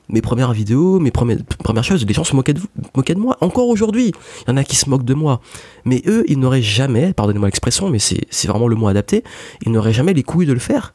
mes 0.09 0.21
premières 0.21 0.51
vidéos, 0.51 0.99
mes 0.99 1.11
premières, 1.11 1.83
choses, 1.83 2.05
les 2.05 2.13
gens 2.13 2.25
se 2.25 2.35
moquaient 2.35 2.53
de, 2.53 2.61
moquaient 2.95 3.15
de 3.15 3.19
moi. 3.19 3.37
Encore 3.39 3.69
aujourd'hui, 3.69 4.11
il 4.41 4.49
y 4.49 4.51
en 4.51 4.57
a 4.57 4.63
qui 4.65 4.75
se 4.75 4.89
moquent 4.89 5.05
de 5.05 5.13
moi. 5.13 5.39
Mais 5.85 6.01
eux, 6.05 6.25
ils 6.27 6.37
n'auraient 6.37 6.61
jamais, 6.61 7.13
pardonnez-moi 7.13 7.47
l'expression, 7.47 7.89
mais 7.89 7.99
c'est 7.99 8.47
vraiment 8.47 8.67
le 8.67 8.75
mot 8.75 8.87
adapté, 8.87 9.23
ils 9.65 9.71
n'auraient 9.71 9.93
jamais 9.93 10.13
les 10.13 10.23
couilles 10.23 10.47
de 10.47 10.53
le 10.53 10.59
faire. 10.59 10.93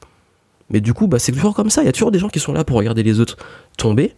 Mais 0.68 0.80
du 0.80 0.92
coup, 0.92 1.06
bah, 1.06 1.18
c'est 1.18 1.32
toujours 1.32 1.54
comme 1.54 1.70
ça. 1.70 1.82
Il 1.82 1.86
y 1.86 1.88
a 1.88 1.92
toujours 1.92 2.10
des 2.10 2.18
gens 2.18 2.28
qui 2.28 2.40
sont 2.40 2.52
là 2.52 2.64
pour 2.64 2.76
regarder 2.76 3.02
les 3.02 3.20
autres 3.20 3.36
tomber. 3.78 4.14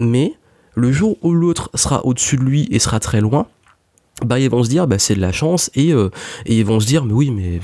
Mais 0.00 0.34
le 0.74 0.90
jour 0.90 1.16
où 1.22 1.32
l'autre 1.32 1.70
sera 1.74 2.04
au-dessus 2.06 2.36
de 2.36 2.42
lui 2.42 2.66
et 2.70 2.78
sera 2.78 3.00
très 3.00 3.20
loin, 3.20 3.46
bah 4.24 4.38
ils 4.38 4.50
vont 4.50 4.64
se 4.64 4.68
dire 4.68 4.86
bah 4.86 4.98
c'est 4.98 5.14
de 5.14 5.20
la 5.20 5.32
chance 5.32 5.70
et, 5.74 5.92
euh, 5.92 6.10
et 6.46 6.58
ils 6.58 6.64
vont 6.64 6.80
se 6.80 6.86
dire 6.86 7.04
mais 7.04 7.12
oui 7.12 7.30
mais 7.30 7.60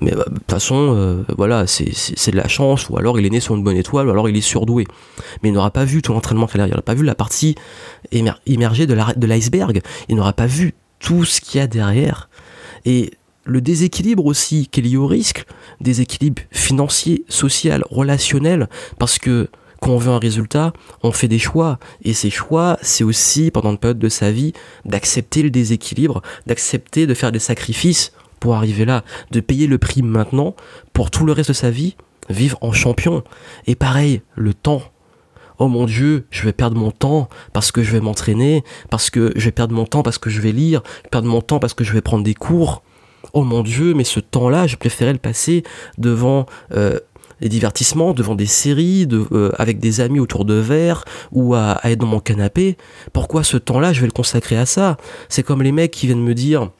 mais 0.00 0.12
bah, 0.12 0.24
de 0.28 0.34
toute 0.34 0.50
façon 0.50 0.94
euh, 0.96 1.22
voilà 1.36 1.66
c'est, 1.66 1.84
de 1.84 2.36
la 2.36 2.48
chance. 2.48 2.88
Ou 2.88 2.98
alors 2.98 3.18
il 3.18 3.26
est 3.26 3.30
né 3.30 3.40
sur 3.40 3.54
une 3.54 3.62
bonne 3.62 3.76
étoile 3.76 4.08
ou 4.08 4.10
alors 4.10 4.28
il 4.28 4.36
est 4.36 4.40
surdoué. 4.40 4.86
Mais 5.42 5.50
il 5.50 5.52
n'aura 5.52 5.70
pas 5.70 5.84
vu 5.84 6.02
tout 6.02 6.12
l'entraînement 6.12 6.46
qu'il 6.46 6.60
a 6.60 6.66
il 6.66 6.70
n'aura 6.70 6.82
pas 6.82 6.94
vu 6.94 7.04
la 7.04 7.14
partie 7.14 7.54
la, 8.12 8.38
de 8.46 9.26
l'iceberg. 9.26 9.80
Il 10.08 10.16
n'aura 10.16 10.32
pas 10.32 10.46
vu 10.46 10.74
tout 10.98 11.24
ce 11.24 11.40
qu'il 11.40 11.60
y 11.60 11.62
a 11.62 11.66
derrière. 11.66 12.28
Et 12.84 13.10
le 13.44 13.60
déséquilibre 13.60 14.26
aussi 14.26 14.68
qui 14.68 14.80
est 14.80 14.82
lié 14.82 14.96
au 14.96 15.06
risque 15.06 15.44
déséquilibre 15.80 16.42
financier 16.50 17.24
social 17.28 17.84
relationnel 17.90 18.68
parce 18.98 19.18
que 19.18 19.48
quand 19.80 19.92
on 19.92 19.98
veut 19.98 20.12
un 20.12 20.18
résultat, 20.18 20.72
on 21.02 21.10
fait 21.10 21.28
des 21.28 21.38
choix. 21.38 21.78
Et 22.02 22.12
ces 22.12 22.30
choix, 22.30 22.78
c'est 22.82 23.04
aussi, 23.04 23.50
pendant 23.50 23.70
une 23.70 23.78
période 23.78 23.98
de 23.98 24.08
sa 24.08 24.30
vie, 24.30 24.52
d'accepter 24.84 25.42
le 25.42 25.50
déséquilibre, 25.50 26.22
d'accepter 26.46 27.06
de 27.06 27.14
faire 27.14 27.32
des 27.32 27.38
sacrifices 27.38 28.12
pour 28.38 28.54
arriver 28.54 28.84
là, 28.84 29.04
de 29.30 29.40
payer 29.40 29.66
le 29.66 29.78
prix 29.78 30.02
maintenant 30.02 30.54
pour 30.92 31.10
tout 31.10 31.26
le 31.26 31.32
reste 31.32 31.50
de 31.50 31.54
sa 31.54 31.70
vie, 31.70 31.96
vivre 32.28 32.58
en 32.60 32.72
champion. 32.72 33.22
Et 33.66 33.74
pareil, 33.74 34.22
le 34.36 34.54
temps. 34.54 34.82
Oh 35.58 35.68
mon 35.68 35.84
Dieu, 35.84 36.26
je 36.30 36.44
vais 36.44 36.54
perdre 36.54 36.76
mon 36.78 36.90
temps 36.90 37.28
parce 37.52 37.70
que 37.70 37.82
je 37.82 37.92
vais 37.92 38.00
m'entraîner, 38.00 38.64
parce 38.88 39.10
que 39.10 39.32
je 39.36 39.44
vais 39.44 39.52
perdre 39.52 39.74
mon 39.74 39.84
temps 39.84 40.02
parce 40.02 40.16
que 40.16 40.30
je 40.30 40.40
vais 40.40 40.52
lire, 40.52 40.82
perdre 41.10 41.28
mon 41.28 41.42
temps 41.42 41.58
parce 41.58 41.74
que 41.74 41.84
je 41.84 41.92
vais 41.92 42.00
prendre 42.00 42.24
des 42.24 42.34
cours. 42.34 42.82
Oh 43.34 43.44
mon 43.44 43.62
Dieu, 43.62 43.92
mais 43.92 44.04
ce 44.04 44.20
temps-là, 44.20 44.66
je 44.66 44.76
préférais 44.76 45.12
le 45.12 45.18
passer 45.18 45.62
devant 45.98 46.46
euh, 46.72 46.98
des 47.40 47.48
divertissements, 47.48 48.12
devant 48.12 48.34
des 48.34 48.46
séries, 48.46 49.08
euh, 49.12 49.50
avec 49.58 49.78
des 49.78 50.00
amis 50.00 50.20
autour 50.20 50.44
de 50.44 50.54
verre 50.54 51.04
ou 51.32 51.54
à, 51.54 51.72
à 51.72 51.90
être 51.90 51.98
dans 52.00 52.06
mon 52.06 52.20
canapé. 52.20 52.76
Pourquoi 53.12 53.44
ce 53.44 53.56
temps-là, 53.56 53.92
je 53.92 54.00
vais 54.00 54.06
le 54.06 54.12
consacrer 54.12 54.56
à 54.56 54.66
ça? 54.66 54.96
C'est 55.28 55.42
comme 55.42 55.62
les 55.62 55.72
mecs 55.72 55.90
qui 55.90 56.06
viennent 56.06 56.22
me 56.22 56.34
dire 56.34 56.70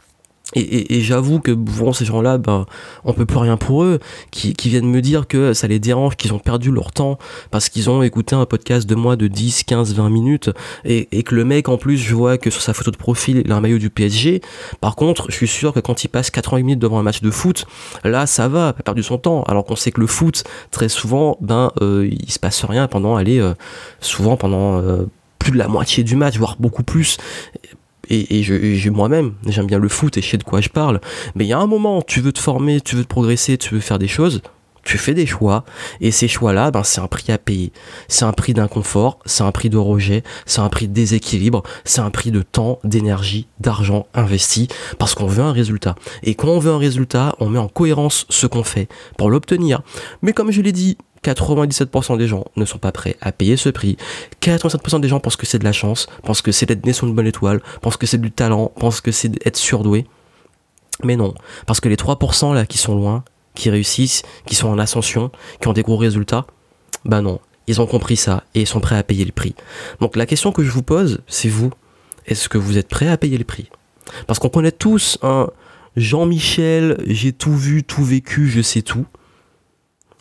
et, 0.55 1.01
j'avoue 1.01 1.41
que 1.41 1.53
bon, 1.53 1.93
ces 1.93 2.05
gens-là, 2.05 2.39
ben, 2.39 2.67
on 3.05 3.13
peut 3.13 3.27
plus 3.27 3.39
rien 3.39 3.57
pour 3.57 3.85
eux, 3.85 4.01
qui, 4.31 4.55
viennent 4.69 4.91
me 4.91 5.01
dire 5.01 5.27
que 5.27 5.53
ça 5.53 5.67
les 5.67 5.79
dérange, 5.79 6.17
qu'ils 6.17 6.33
ont 6.33 6.39
perdu 6.39 6.71
leur 6.71 6.93
temps 6.93 7.19
parce 7.51 7.69
qu'ils 7.69 7.89
ont 7.91 8.03
écouté 8.03 8.35
un 8.35 8.47
podcast 8.47 8.89
de 8.89 8.95
moi 8.95 9.17
de 9.17 9.29
10, 9.29 9.65
15, 9.65 9.95
20 9.95 10.11
minutes 10.11 10.51
et, 10.85 11.23
que 11.23 11.35
le 11.35 11.45
mec, 11.45 11.69
en 11.69 11.77
plus, 11.77 11.97
je 11.97 12.15
vois 12.15 12.39
que 12.39 12.51
sur 12.51 12.63
sa 12.63 12.75
photo 12.75 12.91
de 12.91 12.97
profil, 12.97 13.43
il 13.45 13.53
a 13.53 13.57
un 13.57 13.61
maillot 13.61 13.79
du 13.79 13.91
PSG. 13.91 14.41
Par 14.81 14.97
contre, 14.97 15.27
je 15.31 15.37
suis 15.37 15.49
sûr 15.49 15.73
que 15.73 15.81
quand 15.81 16.03
il 16.05 16.09
passe 16.09 16.31
80 16.31 16.59
minutes 16.59 16.79
devant 16.79 16.99
un 16.99 17.03
match 17.03 17.21
de 17.21 17.31
foot, 17.31 17.67
là, 18.05 18.27
ça 18.27 18.49
va, 18.49 18.73
pas 18.73 18.83
perdu 18.83 19.03
son 19.03 19.19
temps. 19.19 19.43
Alors 19.45 19.65
qu'on 19.65 19.77
sait 19.77 19.93
que 19.93 20.01
le 20.01 20.07
foot, 20.07 20.45
très 20.71 20.89
souvent, 20.89 21.37
ben, 21.41 21.73
euh, 21.81 22.09
il 22.11 22.31
se 22.31 22.39
passe 22.39 22.65
rien 22.65 22.89
pendant, 22.89 23.17
aller 23.17 23.39
euh, 23.39 23.55
souvent 24.01 24.37
pendant 24.37 24.79
euh, 24.79 25.07
plus 25.39 25.53
de 25.53 25.59
la 25.59 25.69
moitié 25.69 26.03
du 26.03 26.17
match, 26.17 26.37
voire 26.39 26.57
beaucoup 26.59 26.83
plus 26.83 27.19
et, 28.11 28.43
je, 28.43 28.91
moi-même, 28.91 29.35
j'aime 29.47 29.67
bien 29.67 29.79
le 29.79 29.89
foot 29.89 30.17
et 30.17 30.23
je 30.23 30.29
sais 30.29 30.39
de 30.39 30.43
quoi 30.43 30.61
je 30.61 30.69
parle. 30.69 31.01
Mais 31.35 31.45
il 31.45 31.49
y 31.49 31.53
a 31.53 31.59
un 31.59 31.67
moment, 31.67 32.03
tu 32.03 32.21
veux 32.21 32.33
te 32.33 32.41
former, 32.41 32.81
tu 32.81 32.97
veux 32.97 33.05
te 33.05 33.09
progresser, 33.09 33.57
tu 33.57 33.75
veux 33.75 33.81
faire 33.81 33.99
des 33.99 34.09
choses, 34.09 34.43
tu 34.91 34.99
fais 34.99 35.15
des 35.15 35.25
choix 35.25 35.65
et 36.01 36.11
ces 36.11 36.27
choix-là, 36.27 36.73
ben, 36.73 36.83
c'est 36.83 37.01
un 37.01 37.07
prix 37.07 37.31
à 37.31 37.39
payer. 37.39 37.73
C'est 38.09 38.25
un 38.25 38.33
prix 38.33 38.55
d'inconfort, 38.55 39.21
c'est 39.25 39.45
un 39.45 39.53
prix 39.53 39.71
de 39.71 39.77
rejet, 39.77 40.25
c'est 40.47 40.59
un 40.59 40.69
prix 40.69 40.89
de 40.89 40.93
déséquilibre, 40.93 41.63
c'est 41.85 42.01
un 42.01 42.11
prix 42.11 42.33
de 42.33 42.43
temps, 42.43 42.81
d'énergie, 42.83 43.47
d'argent 43.61 44.09
investi 44.15 44.67
parce 44.99 45.15
qu'on 45.15 45.29
veut 45.29 45.45
un 45.45 45.53
résultat. 45.53 45.95
Et 46.25 46.35
quand 46.35 46.49
on 46.49 46.59
veut 46.59 46.73
un 46.73 46.79
résultat, 46.79 47.37
on 47.39 47.49
met 47.49 47.61
en 47.61 47.69
cohérence 47.69 48.27
ce 48.31 48.49
qu'on 48.49 48.65
fait 48.65 48.89
pour 49.17 49.31
l'obtenir. 49.31 49.83
Mais 50.23 50.33
comme 50.33 50.51
je 50.51 50.61
l'ai 50.61 50.73
dit, 50.73 50.99
97% 51.23 52.19
des 52.19 52.27
gens 52.27 52.47
ne 52.57 52.65
sont 52.65 52.79
pas 52.79 52.91
prêts 52.91 53.17
à 53.21 53.31
payer 53.31 53.57
ce 53.57 53.69
prix. 53.69 53.97
87% 54.43 54.99
des 54.99 55.07
gens 55.07 55.21
pensent 55.21 55.37
que 55.37 55.47
c'est 55.47 55.61
de 55.61 55.65
la 55.65 55.73
chance, 55.73 56.09
pensent 56.25 56.43
que 56.43 56.51
c'est 56.51 56.67
d'être 56.67 56.85
né 56.85 56.93
sur 56.93 57.07
une 57.07 57.15
bonne 57.15 57.29
étoile, 57.29 57.61
pensent 57.81 57.97
que 57.97 58.07
c'est 58.07 58.21
du 58.21 58.33
talent, 58.33 58.73
pensent 58.77 59.01
que 59.01 59.13
c'est 59.13 59.29
d'être 59.29 59.57
surdoué. 59.57 60.05
Mais 61.05 61.15
non, 61.15 61.33
parce 61.67 61.79
que 61.79 61.89
les 61.89 61.97
3% 61.97 62.55
là 62.55 62.67
qui 62.67 62.77
sont 62.77 62.97
loin, 62.97 63.23
qui 63.61 63.71
réussissent, 63.71 64.23
qui 64.47 64.55
sont 64.55 64.69
en 64.69 64.79
ascension, 64.79 65.31
qui 65.61 65.69
ont 65.69 65.73
des 65.73 65.83
gros 65.83 65.99
résultats, 65.99 66.47
bah 67.05 67.21
non, 67.21 67.41
ils 67.67 67.81
ont 67.81 67.87
compris 67.87 68.17
ça 68.17 68.45
et 68.55 68.63
ils 68.63 68.67
sont 68.67 68.81
prêts 68.81 68.97
à 68.97 69.03
payer 69.03 69.25
le 69.25 69.33
prix. 69.33 69.55
Donc 70.01 70.17
la 70.17 70.27
question 70.27 70.51
que 70.51 70.65
je 70.65 70.71
vous 70.71 70.83
pose, 70.83 71.21
c'est 71.27 71.49
vous, 71.49 71.71
est-ce 72.27 72.49
que 72.49 72.59
vous 72.59 72.79
êtes 72.79 72.89
prêts 72.89 73.09
à 73.09 73.17
payer 73.17 73.39
le 73.39 73.45
prix? 73.45 73.69
Parce 74.27 74.39
qu'on 74.39 74.49
connaît 74.49 74.73
tous 74.73 75.19
un 75.23 75.49
Jean-Michel, 75.97 76.97
j'ai 77.07 77.33
tout 77.33 77.57
vu, 77.57 77.85
tout 77.85 78.05
vécu, 78.05 78.49
je 78.49 78.63
sais 78.63 78.83
tout. 78.83 79.07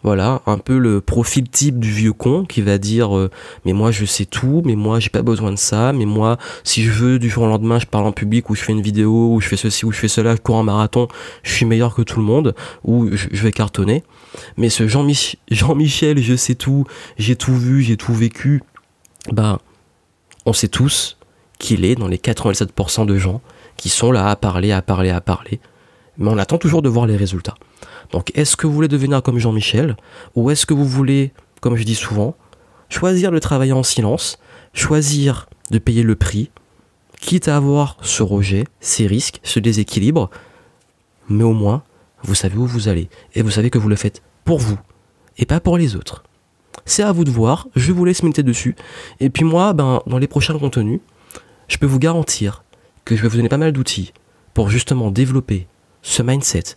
Voilà, 0.01 0.41
un 0.45 0.57
peu 0.57 0.77
le 0.77 1.01
profil 1.01 1.49
type 1.49 1.77
du 1.77 1.91
vieux 1.91 2.13
con 2.13 2.45
qui 2.45 2.61
va 2.61 2.77
dire 2.77 3.17
euh, 3.17 3.29
mais 3.65 3.73
moi 3.73 3.91
je 3.91 4.05
sais 4.05 4.25
tout, 4.25 4.61
mais 4.63 4.75
moi 4.75 5.01
j'ai 5.01 5.09
pas 5.09 5.23
besoin 5.23 5.51
de 5.51 5.57
ça, 5.57 5.91
mais 5.91 6.05
moi 6.05 6.37
si 6.63 6.83
je 6.83 6.91
veux 6.91 7.19
du 7.19 7.29
jour 7.29 7.43
au 7.43 7.47
lendemain 7.47 7.79
je 7.79 7.85
parle 7.85 8.05
en 8.05 8.13
public 8.13 8.49
ou 8.49 8.55
je 8.55 8.61
fais 8.61 8.71
une 8.71 8.81
vidéo 8.81 9.33
ou 9.33 9.41
je 9.41 9.49
fais 9.49 9.57
ceci 9.57 9.85
ou 9.85 9.91
je 9.91 9.99
fais 9.99 10.07
cela, 10.07 10.35
je 10.35 10.41
cours 10.41 10.55
un 10.55 10.63
marathon, 10.63 11.09
je 11.43 11.51
suis 11.51 11.65
meilleur 11.65 11.93
que 11.93 12.01
tout 12.01 12.19
le 12.19 12.25
monde 12.25 12.55
ou 12.85 13.09
je, 13.11 13.27
vais 13.43 13.51
cartonner. 13.51 14.03
Mais 14.55 14.69
ce 14.69 14.87
Jean-Michel, 14.87 16.19
je 16.19 16.35
sais 16.35 16.55
tout, 16.55 16.85
j'ai 17.17 17.35
tout 17.35 17.55
vu, 17.55 17.81
j'ai 17.81 17.97
tout 17.97 18.13
vécu, 18.13 18.63
bah 19.33 19.59
on 20.45 20.53
sait 20.53 20.69
tous 20.69 21.17
qu'il 21.57 21.83
est 21.83 21.95
dans 21.95 22.07
les 22.07 22.17
87% 22.17 23.05
de 23.05 23.17
gens 23.17 23.41
qui 23.75 23.89
sont 23.89 24.13
là 24.13 24.29
à 24.29 24.35
parler, 24.37 24.71
à 24.71 24.81
parler, 24.81 25.09
à 25.09 25.19
parler, 25.19 25.59
mais 26.19 26.29
on 26.29 26.37
attend 26.37 26.57
toujours 26.57 26.81
de 26.81 26.89
voir 26.89 27.07
les 27.07 27.15
résultats. 27.15 27.55
Donc 28.11 28.31
est-ce 28.35 28.55
que 28.55 28.67
vous 28.67 28.73
voulez 28.73 28.87
devenir 28.87 29.23
comme 29.23 29.39
Jean-Michel 29.39 29.95
ou 30.35 30.51
est-ce 30.51 30.65
que 30.65 30.73
vous 30.73 30.85
voulez, 30.85 31.31
comme 31.61 31.75
je 31.75 31.83
dis 31.83 31.95
souvent, 31.95 32.35
choisir 32.89 33.31
de 33.31 33.39
travailler 33.39 33.71
en 33.71 33.83
silence, 33.83 34.37
choisir 34.73 35.47
de 35.71 35.79
payer 35.79 36.03
le 36.03 36.15
prix, 36.15 36.51
quitte 37.19 37.47
à 37.47 37.55
avoir 37.55 37.97
ce 38.01 38.21
rejet, 38.21 38.65
ces 38.79 39.07
risques, 39.07 39.39
ce 39.43 39.59
déséquilibre, 39.59 40.29
mais 41.29 41.43
au 41.43 41.53
moins 41.53 41.83
vous 42.21 42.35
savez 42.35 42.57
où 42.57 42.65
vous 42.65 42.89
allez 42.89 43.09
et 43.33 43.41
vous 43.41 43.51
savez 43.51 43.69
que 43.69 43.77
vous 43.77 43.89
le 43.89 43.95
faites 43.95 44.21
pour 44.43 44.59
vous 44.59 44.77
et 45.37 45.45
pas 45.45 45.61
pour 45.61 45.77
les 45.77 45.95
autres. 45.95 46.23
C'est 46.85 47.03
à 47.03 47.11
vous 47.11 47.23
de 47.23 47.31
voir, 47.31 47.67
je 47.75 47.91
vous 47.91 48.03
laisse 48.03 48.23
méditer 48.23 48.43
dessus 48.43 48.75
et 49.21 49.29
puis 49.29 49.45
moi 49.45 49.73
ben 49.73 50.01
dans 50.05 50.17
les 50.17 50.27
prochains 50.27 50.57
contenus, 50.59 50.99
je 51.69 51.77
peux 51.77 51.85
vous 51.85 51.99
garantir 51.99 52.63
que 53.05 53.15
je 53.15 53.21
vais 53.21 53.29
vous 53.29 53.37
donner 53.37 53.49
pas 53.49 53.57
mal 53.57 53.71
d'outils 53.71 54.11
pour 54.53 54.69
justement 54.69 55.11
développer 55.11 55.67
ce 56.01 56.21
mindset, 56.23 56.75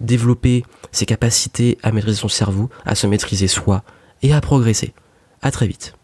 développer 0.00 0.64
ses 0.90 1.06
capacités 1.06 1.78
à 1.82 1.92
maîtriser 1.92 2.18
son 2.18 2.28
cerveau, 2.28 2.70
à 2.84 2.94
se 2.94 3.06
maîtriser 3.06 3.48
soi 3.48 3.82
et 4.22 4.32
à 4.32 4.40
progresser. 4.40 4.92
À 5.40 5.50
très 5.50 5.66
vite. 5.66 5.94